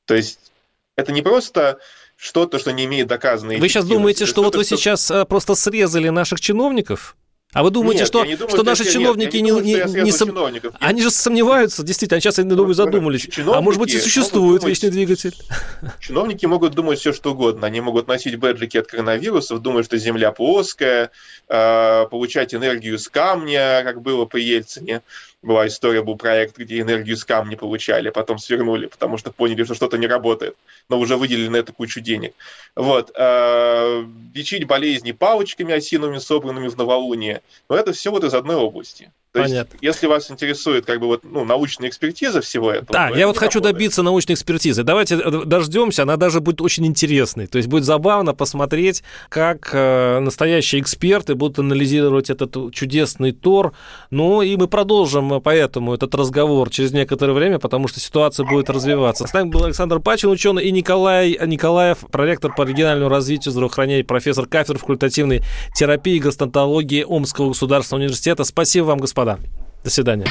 То 0.05 0.15
есть 0.15 0.53
это 0.97 1.13
не 1.13 1.23
просто 1.23 1.79
что-то, 2.17 2.59
что 2.59 2.73
не 2.73 2.85
имеет 2.85 3.07
доказанной 3.07 3.59
Вы 3.59 3.69
сейчас 3.69 3.87
думаете, 3.87 4.27
что 4.27 4.43
вот 4.43 4.57
вы 4.57 4.65
сейчас 4.65 5.11
э, 5.11 5.25
просто 5.25 5.55
срезали 5.55 6.09
наших 6.09 6.41
чиновников? 6.41 7.17
А 7.57 7.63
вы 7.63 7.71
думаете, 7.71 8.01
нет, 8.01 8.09
что, 8.09 8.23
думаю, 8.23 8.49
что, 8.51 8.63
наши 8.65 8.85
нет, 8.85 8.93
чиновники 8.93 9.37
не, 9.39 9.51
не, 9.51 9.61
не, 9.63 10.03
не 10.03 10.13
сом... 10.13 10.31
Они 10.79 11.01
же 11.01 11.11
сомневаются, 11.11 11.83
действительно, 11.83 12.21
сейчас, 12.21 12.37
я 12.37 12.45
думаю, 12.45 12.75
задумались. 12.75 13.31
А 13.47 13.63
может 13.63 13.81
быть, 13.81 13.95
и 13.95 13.99
существует 13.99 14.61
думать, 14.61 14.65
вечный 14.65 14.91
двигатель? 14.91 15.35
Чиновники 16.01 16.45
могут 16.45 16.75
думать 16.75 16.99
все, 16.99 17.15
что 17.15 17.33
угодно. 17.33 17.67
Они 17.67 17.81
могут 17.81 18.09
носить 18.09 18.37
бэджики 18.37 18.77
от 18.77 18.89
коронавирусов, 18.89 19.63
думать, 19.63 19.87
что 19.87 19.97
Земля 19.97 20.33
плоская, 20.33 21.11
э, 21.49 22.07
получать 22.11 22.55
энергию 22.55 22.99
с 22.99 23.09
камня, 23.09 23.81
как 23.85 24.03
было 24.03 24.27
по 24.27 24.37
Ельцине 24.37 25.01
была 25.43 25.67
история, 25.67 26.03
был 26.03 26.17
проект, 26.17 26.57
где 26.59 26.81
энергию 26.81 27.17
с 27.17 27.25
камня 27.25 27.57
получали, 27.57 28.11
потом 28.11 28.39
свернули, 28.39 28.87
потому 28.87 29.17
что 29.17 29.31
поняли, 29.31 29.65
что 29.65 29.75
что-то 29.75 29.99
не 29.99 30.07
работает, 30.07 30.57
но 30.89 30.99
уже 30.99 31.17
выделили 31.17 31.49
на 31.49 31.57
это 31.57 31.73
кучу 31.73 32.01
денег. 32.01 32.35
Вот. 32.75 33.13
Э, 33.15 34.05
лечить 34.35 34.65
болезни 34.65 35.13
палочками 35.13 35.73
осиновыми, 35.75 36.19
собранными 36.19 36.69
в 36.69 36.77
новолуние, 36.77 37.43
но 37.69 37.77
это 37.77 37.93
все 37.93 38.11
вот 38.11 38.25
из 38.25 38.35
одной 38.35 38.57
области. 38.57 39.13
То 39.37 39.43
Понятно. 39.43 39.75
есть, 39.75 39.83
если 39.83 40.07
вас 40.07 40.31
интересует 40.31 40.87
как 40.87 40.99
бы 40.99 41.09
вот, 41.09 41.21
ну, 41.23 41.45
научная 41.45 41.91
экспертиза 41.91 42.41
всего 42.41 42.71
этого... 42.71 42.89
Да, 42.91 43.11
я 43.11 43.27
вот 43.27 43.37
хочу 43.37 43.59
работает. 43.59 43.75
добиться 43.75 44.03
научной 44.03 44.33
экспертизы. 44.33 44.83
Давайте 44.83 45.19
дождемся, 45.45 46.05
она 46.05 46.17
даже 46.17 46.41
будет 46.41 46.63
очень 46.63 46.87
интересной. 46.87 47.47
То 47.47 47.59
есть 47.59 47.69
будет 47.69 47.85
забавно 47.85 48.33
посмотреть, 48.33 49.03
как 49.29 49.69
э, 49.75 50.21
настоящие 50.21 50.81
эксперты 50.81 51.35
будут 51.35 51.59
анализировать 51.59 52.31
этот 52.31 52.73
чудесный 52.73 53.33
Тор. 53.33 53.75
Ну 54.11 54.41
и 54.41 54.57
мы 54.57 54.69
продолжим 54.69 55.39
поэтому 55.43 55.93
этот 55.93 56.15
разговор 56.15 56.71
через 56.71 56.93
некоторое 56.93 57.35
время, 57.35 57.59
потому 57.59 57.89
что 57.89 58.01
ситуация 58.01 58.47
будет 58.47 58.71
развиваться. 58.71 59.27
С 59.27 59.35
нами 59.35 59.51
был 59.51 59.65
Александр 59.65 60.01
Пачин, 60.01 60.31
ученый, 60.31 60.65
и 60.65 60.73
Николай 60.73 61.39
Николаев, 61.45 61.99
проректор 62.11 62.55
по 62.55 62.63
региональному 62.63 63.11
развитию 63.11 63.53
здравоохранения, 63.53 64.03
профессор 64.03 64.47
кафедры 64.47 64.79
факультативной 64.79 65.43
терапии 65.75 66.15
и 66.15 66.21
гастронтологии 66.21 67.05
Омского 67.07 67.49
государственного 67.49 68.05
университета. 68.05 68.45
Спасибо 68.45 68.87
вам, 68.87 68.99
господа 68.99 69.26
господа. 69.27 69.39
До 69.85 69.91
свидания. 69.91 70.27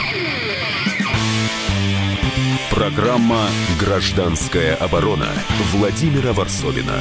Программа 2.71 3.47
«Гражданская 3.79 4.75
оборона» 4.75 5.29
Владимира 5.73 6.34
Варсовина. 6.34 6.99